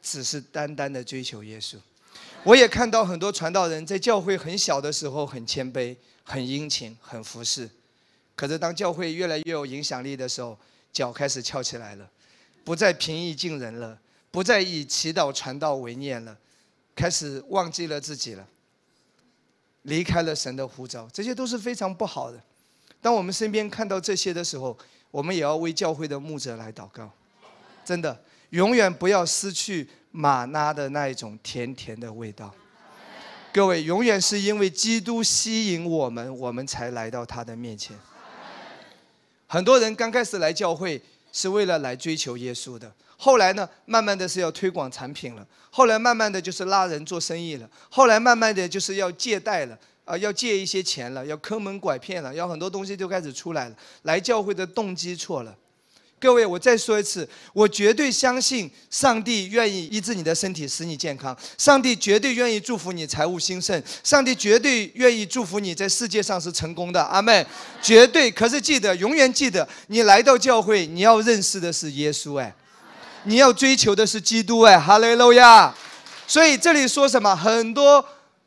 [0.00, 1.78] 只是单单的追求耶稣，
[2.42, 7.68] 我也看到很多传道人在教会很小的时候很谦卑、很殷勤、很服侍，
[8.34, 10.58] 可是当教会越来越有影响力的时候，
[10.94, 12.08] 脚开始翘起来了，
[12.64, 13.98] 不再平易近人了，
[14.30, 16.34] 不再以祈祷传道为念了，
[16.94, 18.46] 开始忘记了自己了，
[19.82, 22.40] 离开了神的呼召，这些都是非常不好的。
[23.02, 24.78] 当我们身边看到这些的时候，
[25.10, 27.10] 我们也要为教会的牧者来祷告，
[27.84, 28.24] 真的。
[28.50, 32.54] 永远不要失去玛拉的那一种甜甜的味道。
[33.52, 37.98] 各位，永远是因为基督吸引我们，我们才来到他的面前。
[39.46, 41.00] 很多人刚开始来教会
[41.32, 53.76] 是为了来追求耶稣的，后来呢，慢慢的是要推广产品了，后来慢慢的就是拉人做生意了，后来慢慢的就是要借贷了，啊，要借一些钱了，要坑蒙拐骗了，要很多东西就开始出来了。
[54.02, 55.56] 来教会的动机错了。
[56.24, 61.36] 各位，我再说一次，我绝对相信上帝愿意医治你的身体，使你健康。
[61.58, 63.82] 上帝绝对愿意祝福你财务兴盛。
[64.02, 67.02] 上帝绝对愿意祝福你在世界上是成功的。
[67.02, 67.46] 阿门，
[67.82, 68.30] 绝对。
[68.30, 72.54] 可是记得，永远记得，你来到教会，你要认识的是耶稣，哎，
[73.24, 75.74] 你要追求的是基督，哎，哈利路亚。
[76.26, 77.36] 所以这里说什么？
[77.36, 78.02] 很多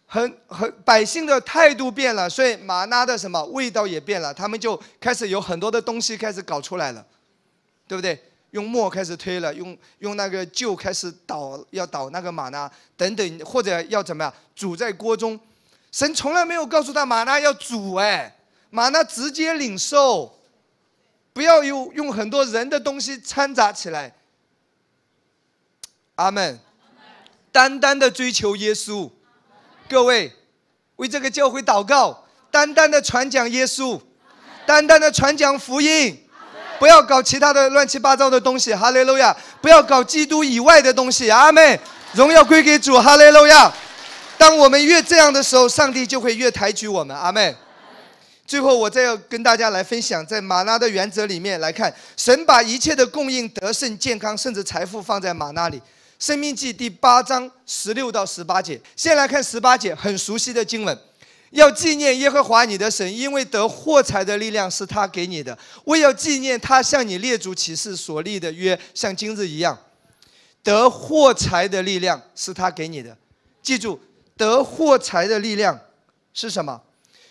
[0.07, 7.05] 很很百姓的态度变了，所以玛拿的什么味道也变了，他们就开始有很多的东西开始搞出来了。
[7.87, 8.21] 对不对？
[8.51, 15.39] 用磨开始推了，用用那个臼开始捣，要捣那个玛纳等等，或者要怎么样煮在锅中。
[15.91, 18.37] 神从来没有告诉他玛纳要煮，哎，
[18.69, 20.37] 玛纳直接领受，
[21.33, 24.15] 不要用用很多人的东西掺杂起来。
[26.15, 26.59] 阿门。
[27.49, 29.09] 单单的追求耶稣，
[29.89, 30.31] 各位
[30.97, 33.99] 为这个教会祷告，单单的传讲耶稣，
[34.67, 36.26] 单单的传讲福音。
[36.79, 39.35] 不要搞其他的乱七八糟的东西，哈利路亚！
[39.61, 41.79] 不要搞基督以外的东西，阿妹，
[42.13, 43.71] 荣耀归给主，哈利路亚！
[44.37, 47.55] 当我们越这样的时候，上帝就会越抬举我们，阿妹。
[48.45, 55.81] 最后，我再要跟大家来分享，在玛纳的原则里面来看，神把一切的供应、得胜、健康，甚至财富放在玛纳里。
[56.19, 60.97] 生命记第八章十六到十八节，先来看十八节，很熟悉的经文。
[61.51, 65.57] 要纪念耶和华你的神，因为得获财的力量是他给你的。
[65.85, 69.77] 为要纪念他向你列祖起誓所立的约，像今日一样，
[70.61, 73.17] 得获财的力量是他给你的。
[73.61, 73.99] 记住，
[74.35, 75.79] 得获财的力量
[76.33, 76.81] 是什么？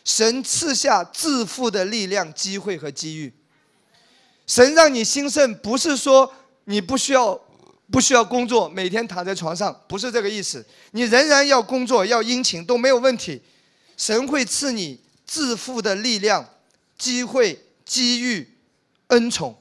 [0.05, 3.33] 神赐下致富的力量、机会和机遇。
[4.47, 6.33] 神让你兴盛，不是说
[6.65, 7.39] 你不需要
[7.91, 10.65] 不需要工作，每天躺在床上，不是这个意思。
[10.93, 13.43] 你仍然要工作，要殷勤，都没有问题。
[13.97, 16.49] 神会赐你致富的力量、
[16.99, 18.57] 机会、机遇、
[19.09, 19.57] 恩宠，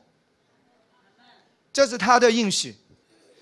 [1.71, 2.75] 这是他的应许。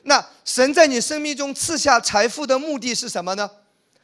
[0.04, 3.50] 那神在你生命中赐下财富的目的是什么呢？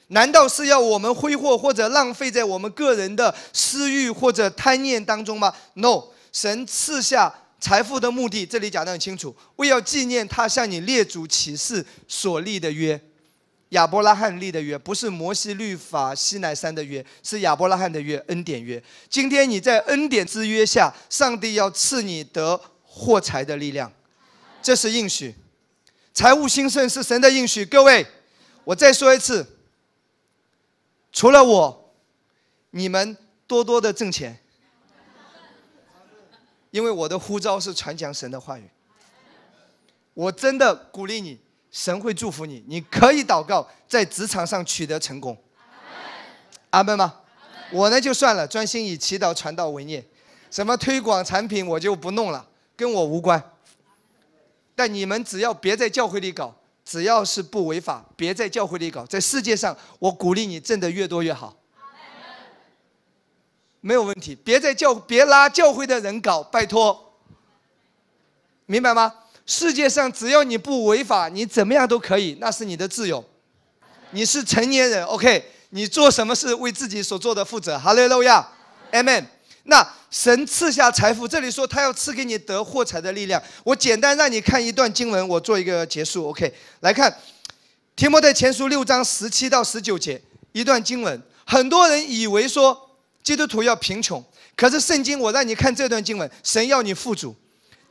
[0.07, 12.99] 难道是要我们挥霍或者浪费在我们个人的私欲或者贪念当中吗？No，神赐下财富的目的，这里讲得很清楚，为要纪念他向你列祖起誓所立的约。
[13.69, 18.81] 亚伯拉罕立的约不是摩西律法西乃山的约，是亚伯拉罕的约，恩典约。
[19.09, 23.91] 今天你在恩典之约下，上帝要赐你得获财的力量，
[24.61, 25.35] 这是应许。
[26.13, 27.63] 财务兴盛是神的应许。
[27.63, 28.05] 各位，
[28.63, 29.45] 我再说一次，
[31.11, 31.93] 除了我，
[32.71, 33.15] 你们
[33.45, 34.39] 多多的挣钱，
[36.71, 38.67] 因为我的呼召是传讲神的话语。
[40.15, 41.39] 我真的鼓励你。
[41.71, 45.37] 神会祝福你，你可以祷告，在职场上取得成功。
[46.71, 47.15] 阿门吗？
[47.71, 50.03] 我呢就算了，专心以祈祷传道为念。
[50.49, 53.41] 什么推广产品我就不弄了，跟我无关。
[54.75, 59.05] 但你们只要别在教会里搞，只要是不违法，别在教会里搞。
[59.05, 61.55] 在世界上，我鼓励你挣得越多越好。
[63.81, 67.13] 没有问题，别在教，别拉教会的人搞，拜托。
[68.65, 69.13] 明白吗？
[69.49, 73.25] 世界上只要你不违法，你怎么样都可以，那是你的自由。
[74.11, 75.43] 你是成年人，OK？
[75.71, 77.75] 你做什么事为自己所做的负责。
[77.75, 78.47] 哈利路亚
[78.91, 79.25] ，Amen。
[79.63, 83.41] 那神赐下财富，这里说他要赐给你得获财的力量。
[83.63, 86.53] 我简单让你看一段经文，我做一个结束，OK？
[86.81, 87.11] 来看
[87.95, 90.21] 提摩太前书六章十七到十九节
[90.51, 91.19] 一段经文。
[91.43, 92.91] 很多人以为说
[93.23, 94.23] 基督徒要贫穷，
[94.55, 97.35] 可是圣经我让你看这段经文，神要你富足。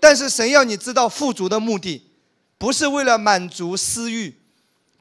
[0.01, 2.03] 但是神要你知道富足的目的，
[2.57, 4.35] 不是为了满足私欲，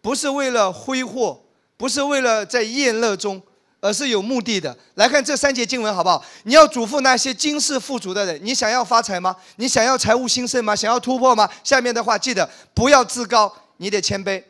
[0.01, 1.43] 不是为了挥霍，
[1.75, 3.41] 不是为了在宴乐中，
[3.79, 4.75] 而是有目的的。
[4.95, 6.23] 来看这三节经文好不好？
[6.43, 9.35] 你要嘱咐那些今世富足的人，你想要发财吗？
[9.57, 10.75] 你想要财务兴盛吗？
[10.75, 11.49] 想要突破吗？
[11.63, 14.43] 下面的话记得不要自高，你得谦卑，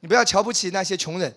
[0.00, 1.34] 你不要瞧不起那些穷人，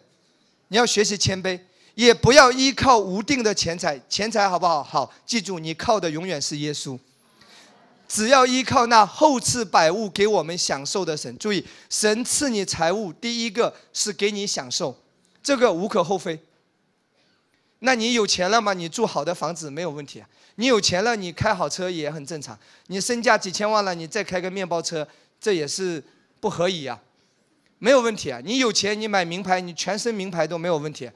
[0.70, 1.60] 你要学习谦卑，
[1.94, 4.84] 也不要依靠无定的钱财，钱财好不好？
[4.84, 6.98] 好，记住你靠的永远是耶稣。
[8.10, 14.98] 只要依靠那厚赐百物给我们享受的神，注意，神赐你财物，第一个是给你享受，
[15.44, 16.40] 这个无可厚非。
[17.82, 18.74] 那你有钱了吗？
[18.74, 20.28] 你住好的房子没有问题啊。
[20.56, 22.58] 你有钱了，你开好车也很正常。
[22.88, 25.08] 你身价几千万了，你再开个面包车，
[25.40, 26.04] 这也是
[26.40, 27.00] 不合宜啊，
[27.78, 28.42] 没有问题啊。
[28.44, 31.10] 你有钱，你买名牌，你全身名牌都没有问题。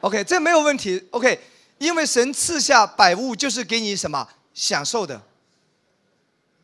[0.00, 1.06] OK，这没有问题。
[1.10, 1.38] OK，
[1.76, 5.22] 因为神赐下百物就是给你什么享受的。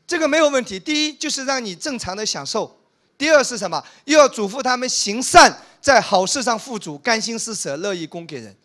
[0.06, 0.78] 这个没有问题。
[0.78, 2.78] 第一就是让你正常的享受，
[3.18, 3.82] 第二是什么？
[4.04, 8.56] 又要嘱咐他们行善，在好事上富足，甘心施舍，乐意供给人。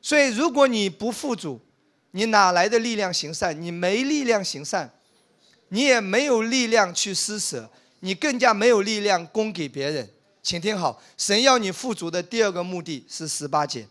[0.00, 1.60] 所以，如果你不富足，
[2.12, 3.60] 你哪来的力量行善？
[3.60, 4.90] 你没力量行善，
[5.68, 7.70] 你也没有力量去施舍，
[8.00, 10.10] 你更加没有力量供给别人。
[10.42, 13.86] 请听好，神要你富足的第二个目的是十八节。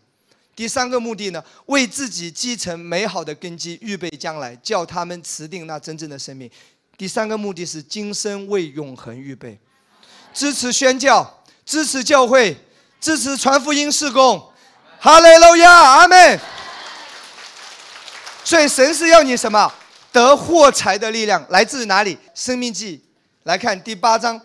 [0.54, 6.50] 第三个目的呢，为自己积成美好的根基，预备将来，叫他们持定那真正的生命。
[6.96, 9.58] 第三个目的是今生为永恒预备，
[10.34, 12.56] 支持宣教，支持教会，
[13.00, 14.50] 支持传福音事工。
[15.00, 16.38] 哈利路亚，阿门。
[18.44, 19.72] 所以神是要你什么？
[20.12, 22.18] 得获财的力量来自哪里？
[22.34, 23.02] 生命记
[23.44, 24.38] 来看第八章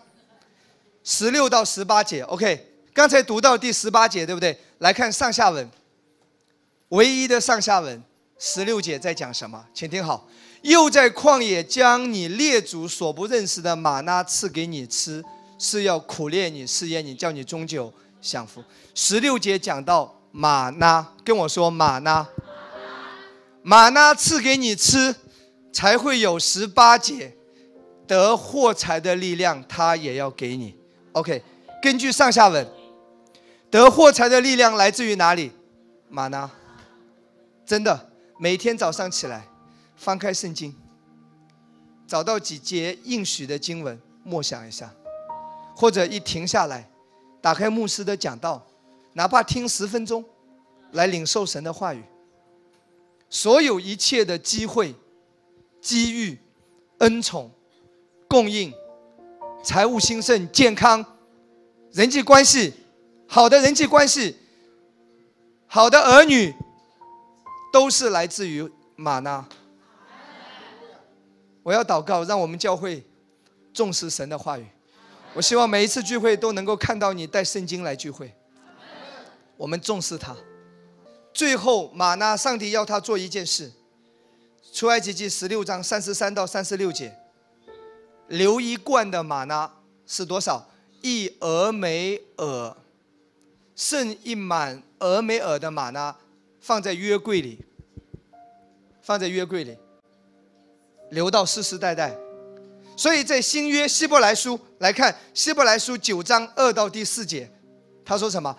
[1.04, 2.22] 十六到十八节。
[2.22, 4.58] OK，刚才读到第十八节，对不对？
[4.78, 5.70] 来看上下文，
[6.90, 8.02] 唯一的上下文
[8.38, 9.64] 十六节在讲什么？
[9.74, 10.26] 请听好。
[10.62, 15.22] 又在旷野将你列祖所不认识的玛纳赐给你吃，
[15.58, 18.62] 是要苦练你、试验你，叫你终究享福。
[18.94, 22.26] 十六节讲到玛纳，跟我说玛纳，
[23.62, 25.14] 玛纳赐给你吃，
[25.72, 27.36] 才会有十八节
[28.06, 30.74] 得获财的力量，他也要给你。
[31.12, 31.42] OK，
[31.80, 32.66] 根据上下文，
[33.70, 35.52] 得获财的力量来自于哪里？
[36.08, 36.50] 玛纳，
[37.68, 39.46] 真的，每天早上起来。
[39.94, 40.74] 翻开圣经，
[42.06, 44.90] 找到几节应许的经文，默想一下，
[45.76, 46.88] 或者一停下来，
[47.42, 48.64] 打开牧师的讲道，
[49.12, 50.24] 哪怕听十分钟，
[50.92, 52.02] 来领受神的话语。
[53.28, 54.94] 所有一切的机会、
[55.82, 56.38] 机遇、
[57.00, 57.50] 恩宠、
[58.28, 58.72] 供应、
[59.62, 61.04] 财务兴盛、健康、
[61.90, 62.72] 人际关系、
[63.26, 64.36] 好的人际关系、
[65.66, 66.54] 好的儿女，
[67.72, 69.46] 都是来自于玛纳。
[71.62, 73.06] 我要祷告，让我们教会
[73.72, 74.66] 重视神的话语。
[75.34, 78.34] 我希望每一次聚会都能够看到你带圣经来聚会。
[79.56, 80.34] 我们重视它。
[81.34, 83.70] 最后，玛纳上帝要他做一件事。
[84.72, 87.16] 出埃及记十六章三十三到三十六节，
[88.28, 89.70] 留一罐的玛纳
[90.06, 90.68] 是多少？
[91.00, 92.76] 一俄梅尔，
[93.76, 96.16] 剩一满俄梅尔的玛纳
[96.60, 97.64] 放在约柜里，
[99.02, 99.76] 放在约柜里。
[101.10, 102.14] 留到世世代代，
[102.94, 107.50] 所以在新约希伯来书来看，希伯来书九章二到第四节，
[108.04, 108.54] 他说什么？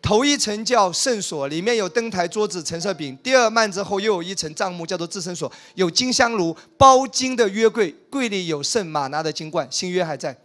[0.00, 9.68] 头一层叫圣所，里面有灯台、桌子、橙色饼；第二幔之后又有一层帐幕，叫做至圣所，有金香炉、包金的约柜，柜里有圣玛拿的金冠。
[9.70, 10.36] 新约还在，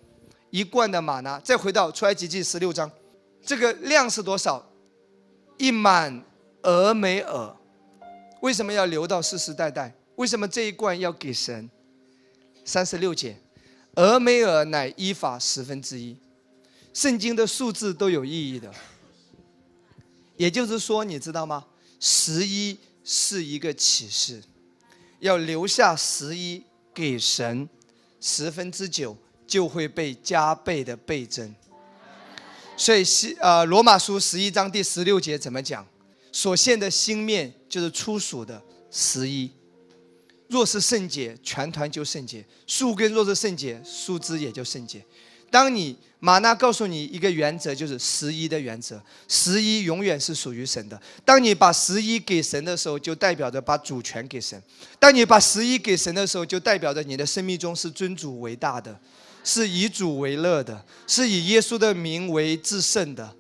[0.52, 1.39] 一罐的玛拿。
[1.39, 2.91] 再回到出埃及记十六章，
[3.43, 4.64] 这个量是多少？
[5.58, 6.22] 一满
[6.68, 7.55] 俄梅尔。
[8.41, 9.93] 为什么要留到世世代代？
[10.18, 11.70] 为什么这一罐要给神？
[12.65, 13.38] 三十六节，
[13.95, 16.18] 俄梅尔乃依法十分之一。
[16.93, 18.70] 圣经的数字都有意义的，
[20.36, 21.65] 也就是说，你知道吗？
[21.99, 24.43] 十一是一个启示，
[25.20, 26.63] 要留下十一
[26.93, 27.70] 给神，
[28.20, 29.15] 十分之九
[29.47, 31.55] 就会被加倍的倍增。
[32.76, 35.88] 所以西呃罗马书十一章第十六节怎么讲？
[36.38, 38.62] 所现的新面就是初属的
[38.92, 39.50] 十一。
[40.50, 45.04] 若是圣洁，全团就圣洁；树根若是圣洁，树枝也就圣洁。
[45.50, 51.02] 当你玛纳告诉你一个原则，就是十一的原则，十一永远是属于神的。
[51.26, 54.60] 当你把十一给神的时候，就代表着把主权给神；
[55.00, 59.00] 当你把十一给神的时候，就代表着你的生命中是尊主为大的，
[59.44, 63.36] 是以主为乐的，是以耶稣的名为至圣的。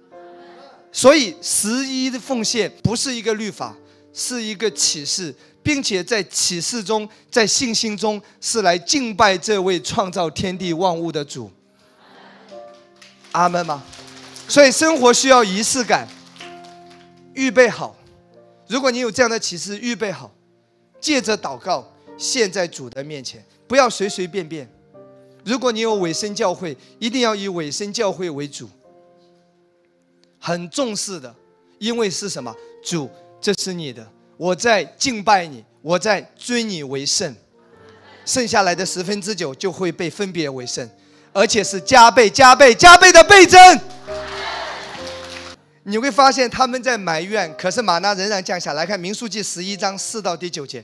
[0.97, 3.75] 所以，十一的奉献不是一个律法，
[4.11, 5.31] 是一个启示。
[5.61, 11.51] 并且在启示中，在信心中，是来敬拜这位创造天地万物的主。
[13.33, 13.83] 阿门吗？
[14.47, 16.07] 所以生活需要仪式感，
[17.33, 17.95] 预备好。
[18.67, 20.33] 如果你有这样的启示，预备好，
[21.01, 21.85] 借着祷告
[22.17, 24.67] 献在主的面前，不要随随便便。
[25.43, 28.69] 如果你有委身教会，一定要以委身教会为主，
[30.47, 31.35] 很重视的，
[31.77, 32.55] 因为是什么？
[32.81, 34.07] 主，这是你的。
[34.37, 37.35] 我在敬拜你，我在尊你为圣，
[38.23, 40.89] 剩下来的十分之九就会被分别为圣，
[41.33, 43.59] 而且是加倍、加倍、加倍的倍增。
[45.83, 48.85] 你会发现他们在埋怨，可是玛纳仍然降下来。
[48.85, 50.81] 看民数记十一章四到第九节，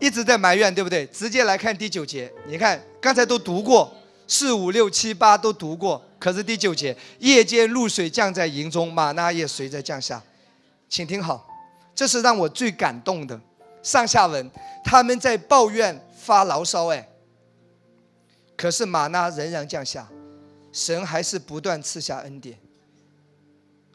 [0.00, 1.06] 一直在埋怨，对不对？
[1.06, 3.94] 直接来看第九节，你看刚才都读过，
[4.26, 10.22] 四五六七八都读过，可是第九节，夜间露水降在营中，玛纳也随着降下，
[10.88, 11.46] 请听好。
[11.94, 13.38] 这是让我最感动的
[13.82, 14.50] 上下文，
[14.82, 17.06] 他们在抱怨发牢骚，哎，
[18.56, 20.08] 可是玛纳仍然降下，
[20.72, 22.58] 神还是不断赐下恩典。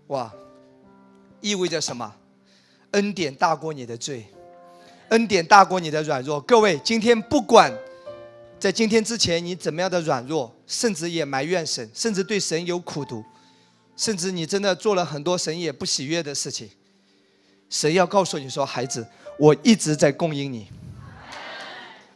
[0.05, 0.31] 哇，
[1.41, 2.15] 意味着什么？
[2.91, 4.27] 恩典大过你的罪，
[5.07, 6.39] 恩典大过你的软弱。
[6.39, 7.73] 各位，今天不管
[8.59, 13.23] 在今天之前你怎么样的软弱，甚至也埋怨神，甚至对神有苦读，
[13.95, 16.69] 甚至你真的做了很多神也不喜悦的事情。
[17.69, 19.07] 神要告诉你说：“孩子，
[19.37, 20.67] 我一直在供应你，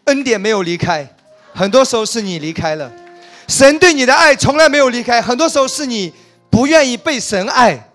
[0.05, 1.07] 恩典没有离开，
[1.53, 2.91] 很多时候是你离开了。
[3.47, 6.11] 神对你的爱从来没有离开，很多时候是你
[6.49, 7.89] 不愿意被神爱。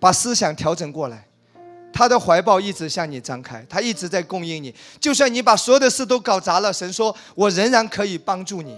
[0.00, 1.26] 把思想调整过来，
[1.94, 4.74] 他的怀抱一直向你张开，他一直在供应你。
[5.00, 8.76] 就算你把所有的事都搞砸了，神说：“我仍然可以帮助你，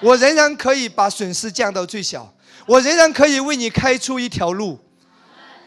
[0.00, 2.30] 我仍然可以把损失降到最小，
[2.66, 4.78] 我仍然可以为你开出一条路。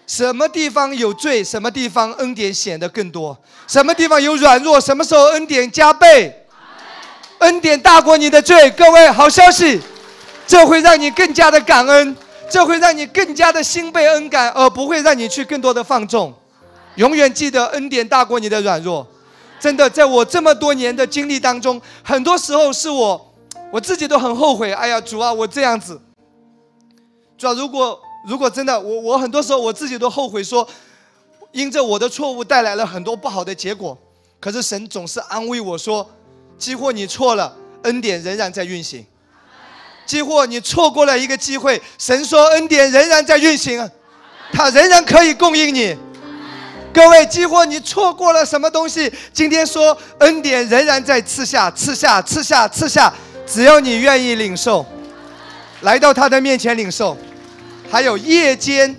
[0.05, 3.35] 什么地方有罪，什么地方恩典显得更多；
[3.67, 6.45] 什么地方有软弱，什么时候恩典加倍，
[7.39, 8.69] 恩典大过你的罪。
[8.71, 9.81] 各位，好消息，
[10.45, 12.15] 这会让你更加的感恩，
[12.49, 16.33] 这会让你更加的心被恩感，而不会让你去更多的放纵。
[16.97, 19.07] 永远记得恩典大过你的软弱。
[19.59, 23.33] 真的，在我这么多年的经历当中，很多时候是我
[23.71, 24.71] 我自己都很后悔。
[24.71, 25.99] 哎呀，主啊，我这样子。
[27.37, 27.99] 主要如果。
[28.25, 30.67] 如果真的，我我很多时候我自己都后悔说，
[31.53, 33.97] 因着我的错误带来了很多不好的结果。
[34.37, 36.05] 可是神总是安慰我说，
[36.57, 39.05] 几乎你错了，恩典仍然在运行。
[40.05, 43.89] 几乎你错过了一个机会，神说恩典仍然在运行，
[44.51, 45.95] 他仍然可以供应你。
[46.97, 49.13] 各位，几乎你错过了什么东西？
[49.31, 53.13] 今天说恩典仍然在赐下，赐下，赐下，赐下，
[53.45, 54.83] 只要你愿意领受，
[55.81, 57.15] 来到他的面前领受。
[57.87, 58.95] 还有夜间，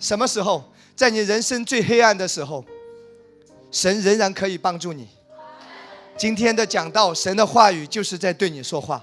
[0.00, 2.64] 什么时候在你人生最黑暗的时候，
[3.70, 5.06] 神仍然可以帮助你。
[6.16, 9.00] 今天的讲道，神的话语就是在对你说话。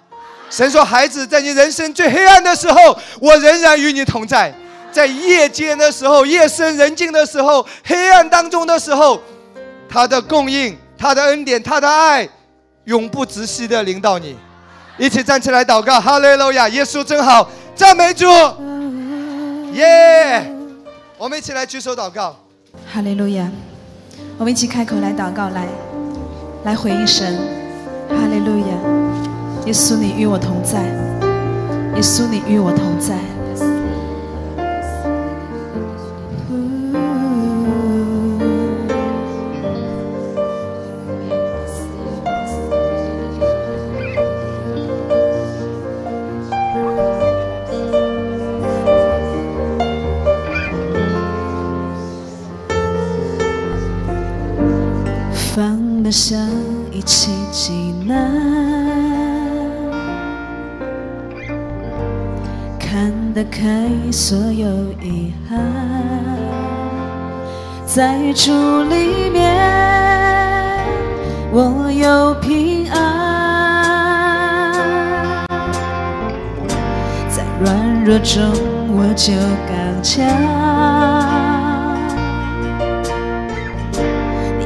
[0.49, 4.53] 神说：“孩子，在你人生最黑暗的时候，我仍然与你同在。
[4.95, 9.19] 在夜间的时候，夜深人静的时候，黑暗当中的时候，
[9.89, 12.25] 他的供应、他的恩典、他的爱，
[12.85, 14.37] 永不止息的领导你。
[14.97, 16.69] 一起站起来祷告：哈利路亚！
[16.69, 18.25] 耶稣真好，赞美主。”
[19.75, 20.49] 耶！
[21.17, 22.33] 我们一起来举手祷告。
[22.89, 23.51] 哈利路亚！
[24.37, 25.67] 我们一起开口来祷告，来，
[26.63, 27.35] 来回应神。
[28.07, 29.65] 哈利路亚！
[29.65, 30.83] 耶稣，你与我同在。
[31.97, 33.17] 耶稣，你与我同在。
[56.11, 56.39] 想
[56.91, 57.73] 一起济
[58.05, 58.31] 难，
[62.79, 64.67] 看得开所有
[65.01, 65.59] 遗憾，
[67.85, 68.51] 在主
[68.83, 69.51] 里面
[71.51, 73.03] 我有平安，
[77.29, 78.43] 在软弱中
[78.95, 79.33] 我就
[79.67, 81.44] 刚强。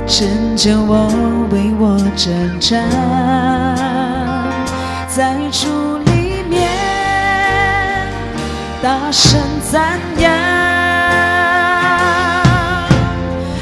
[0.10, 1.08] 真叫我
[1.52, 2.84] 为我站站，
[5.08, 6.68] 在主里面
[8.82, 9.40] 大声
[9.72, 10.32] 赞扬，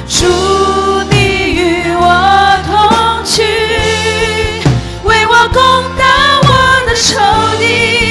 [0.08, 0.26] 主
[1.12, 1.18] 你
[1.54, 2.72] 与我同
[3.26, 3.43] 去，
[5.04, 5.62] 为我攻
[5.98, 6.06] 打
[6.48, 6.50] 我
[6.88, 7.20] 的仇
[7.60, 8.07] 敌。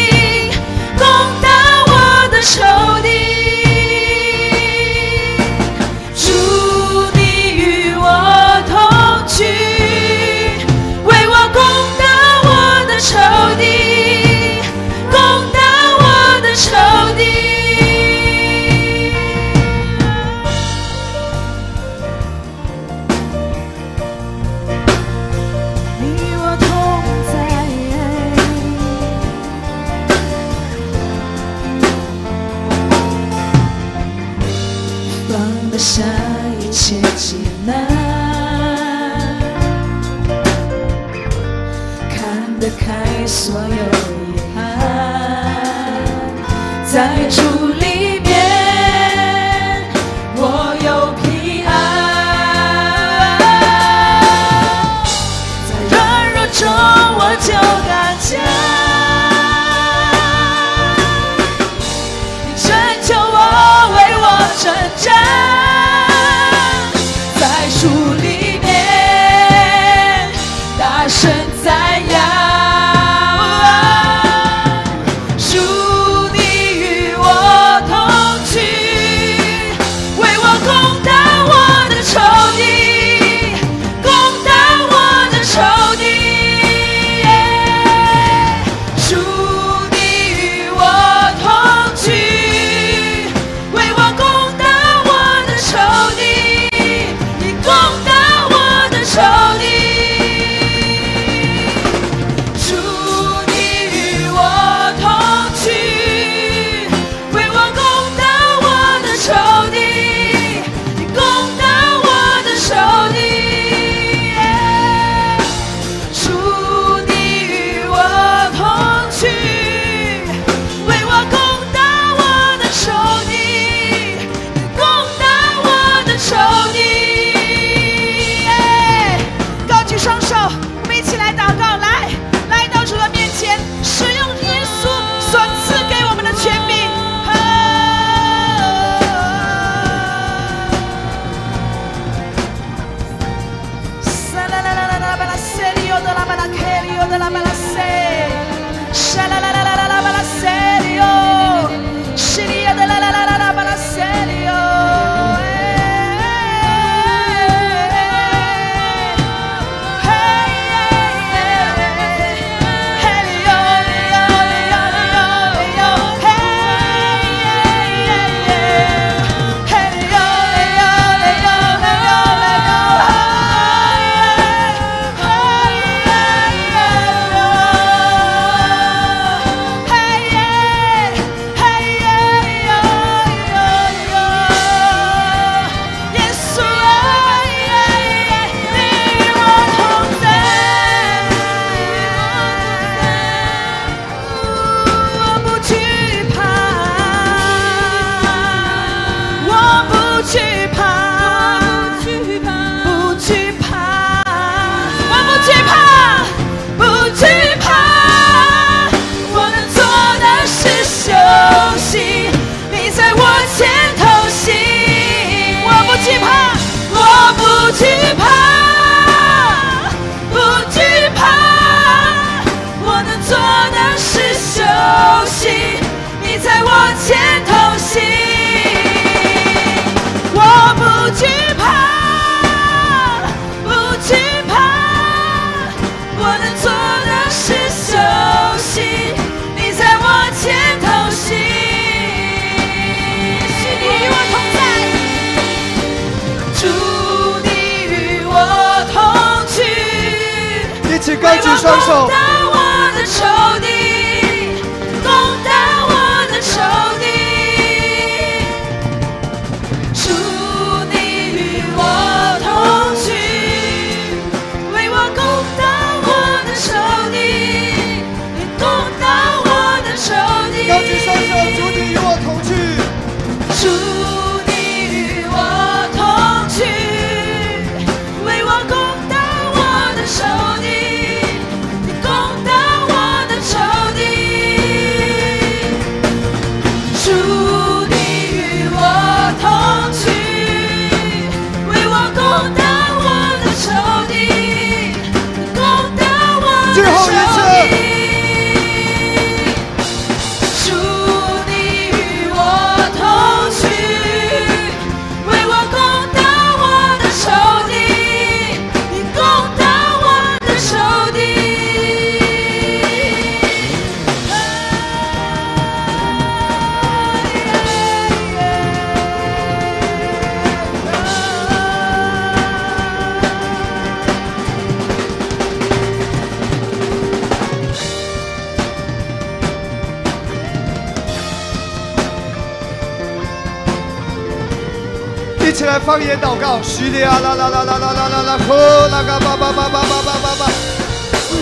[335.87, 340.50] 方言祷告，叙利亚啦啦啦啦啦啦啦啦，呵啦嘎巴巴巴巴巴巴巴巴，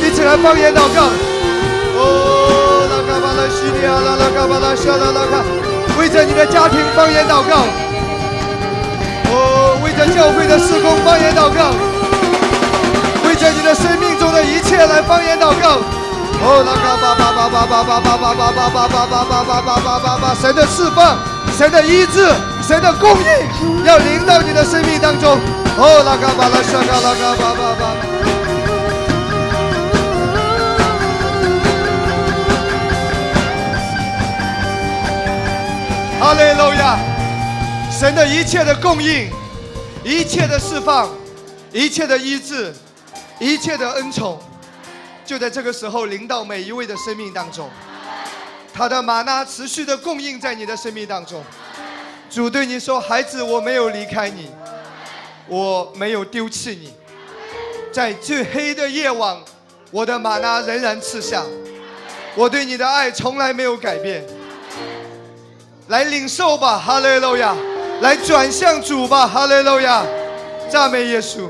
[0.05, 1.09] 一起来方言祷告。
[1.97, 5.41] 哦，啦嘎巴啦叙利亚啦啦嘎巴啦沙啦啦嘎，
[5.99, 7.65] 为着你的家庭方言祷告。
[9.33, 11.73] 哦，为着教会的施工方言祷告，
[13.27, 15.81] 为着你的生命中的一切来方言祷告。
[16.45, 21.16] 哦，啦嘎巴巴巴巴巴巴巴巴巴巴巴巴巴巴巴巴巴巴巴，神的释放，
[21.57, 22.29] 神的医治，
[22.66, 25.39] 神的供应要临到你的生命当中。
[25.77, 27.95] 哦，拉嘎巴拉沙嘎拉嘎巴巴巴。
[36.19, 36.99] 哈利路亚！
[37.91, 39.31] 神的一切的供应，
[40.03, 41.11] 一切的释放，
[41.70, 42.73] 一切的医治，
[43.39, 44.41] 一切的恩宠，
[45.27, 47.69] 就在这个时候临到每一位的生命当中。
[48.73, 51.45] 他的玛纳持续的供应在你的生命当中。
[52.35, 54.51] 主对你说：“孩子，我没有离开你，
[55.47, 56.93] 我没有丢弃你，
[57.93, 59.39] 在最黑的夜晚，
[59.93, 61.44] 我的玛纳仍然刺下，
[62.35, 64.27] 我对你的爱从来没有改变。”
[65.86, 67.55] 来领受吧，哈利路亚！
[68.01, 70.05] 来转向主吧，哈利路亚！
[70.69, 71.48] 赞美耶稣，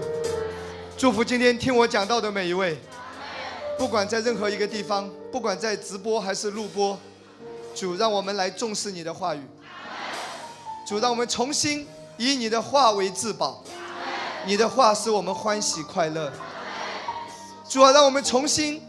[0.99, 2.77] 祝福今天听我讲到的每一位，
[3.79, 6.99] 不管在任何一个地方，不管在直播还是录播，
[7.75, 9.41] 主让我们来重视你的话语，
[10.85, 11.87] 主让我们重新
[12.17, 13.63] 以你的话为至宝，
[14.47, 16.33] 你的话使我们欢喜快乐。
[17.69, 18.83] 主啊，让我们重新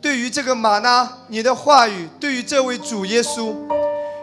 [0.00, 3.54] 对于这个玛纳，你的话语，对于这位主耶稣。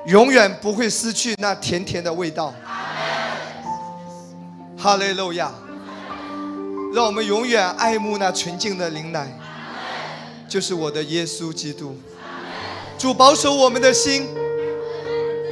[0.08, 2.54] 永远不会失去那甜甜的味道。
[4.78, 5.52] 哈利路亚！
[6.94, 9.28] 让我们永远爱慕那纯净的灵奶，
[10.48, 11.94] 就是我的耶稣基督。
[12.98, 14.26] 主保守我们的心，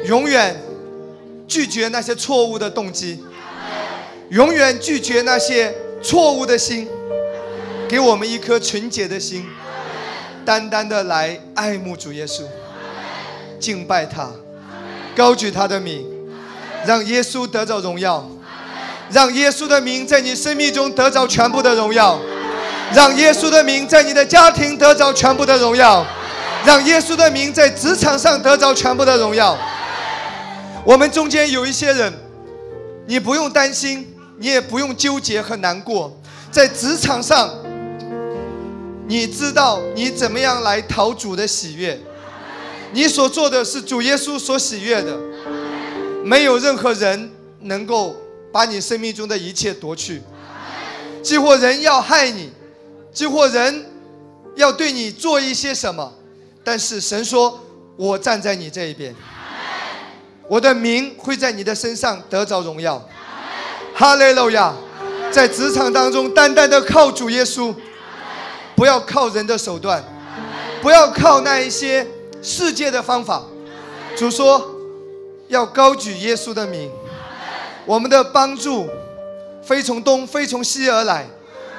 [0.06, 0.56] 永远
[1.48, 3.24] 拒绝那些错误的动机，
[4.30, 6.88] 永远拒绝那些错误的心，
[7.88, 9.46] 给我们一颗纯洁的心，
[10.44, 12.44] 单单的来爱慕主耶稣，
[13.60, 14.30] 敬拜他。
[15.16, 16.06] 高举他的名，
[16.86, 18.30] 让耶稣得着荣耀，
[19.10, 22.20] 让耶稣的名在你生命中得着全部的荣耀，
[22.94, 26.06] 让耶稣的名在你的家庭得着全部的荣耀，
[26.66, 29.58] 让耶稣的名在职场上得着全部的荣耀。
[30.86, 32.14] 我们中间有一些人，
[33.08, 34.08] 你不用担心，
[34.38, 36.16] 你也不用纠结和难过，
[36.52, 37.50] 在职场上，
[39.08, 42.00] 你知道你怎么样来讨主的喜悦。
[42.94, 45.18] 你所做的是主耶稣所喜悦的，
[46.24, 47.32] 没有任何人
[47.62, 48.16] 能够
[48.54, 50.22] 把你生命中的一切夺去。
[51.24, 52.52] 几或人要害你，
[53.12, 53.86] 几或人
[54.56, 56.14] 要对你做一些什么，
[56.64, 57.60] 但是神说
[57.98, 59.14] ：“我站在你这一边，
[60.48, 63.02] 我的名会在你的身上得着荣耀。”
[63.96, 64.74] 哈利路亚！
[65.32, 67.74] 在职场当中，单单的靠主耶稣，
[68.76, 70.04] 不要靠人的手段，
[70.82, 72.06] 不要靠那一些。
[72.42, 73.42] 世界的方法，
[74.16, 74.64] 主说
[75.48, 76.92] 要高举耶稣的名，
[77.88, 78.88] 我们的帮助
[79.64, 81.26] 非从东，非从西而来，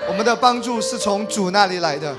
[0.09, 2.13] 我们的帮助是从主那里来的。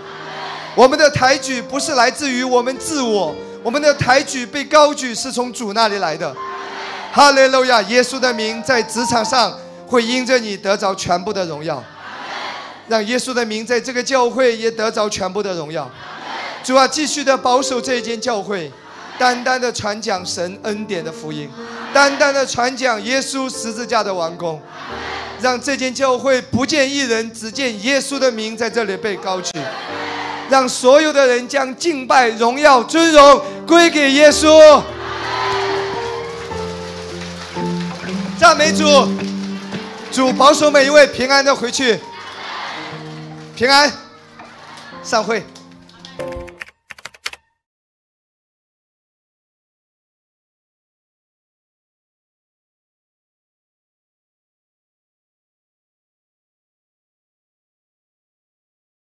[0.75, 3.35] 我们的抬举不是来自于我们自我，
[3.67, 6.33] 我们的抬举被高举是从主那里来的。
[7.11, 7.81] 哈利路亚！
[7.81, 9.53] 耶稣的名在职场上
[9.85, 11.83] 会因着你得着全部的荣耀，
[12.87, 15.91] 让耶稣的名在这个教会也得着全部的荣耀。
[16.63, 18.71] 主啊，继续的保守这一间教会，
[19.19, 21.49] 单单的传讲神恩典的福音，
[21.93, 24.61] 单单的传讲耶稣十字架的完工，
[25.41, 29.51] 让这间教会不见一人，只见耶稣的名在这里被高举，
[30.49, 34.81] 让所有的人将敬拜、荣耀、尊荣归给耶稣。
[38.39, 38.85] 赞美主，
[40.11, 41.99] 主保守每一位平安的回去，
[43.55, 43.91] 平安，
[45.03, 45.43] 散会。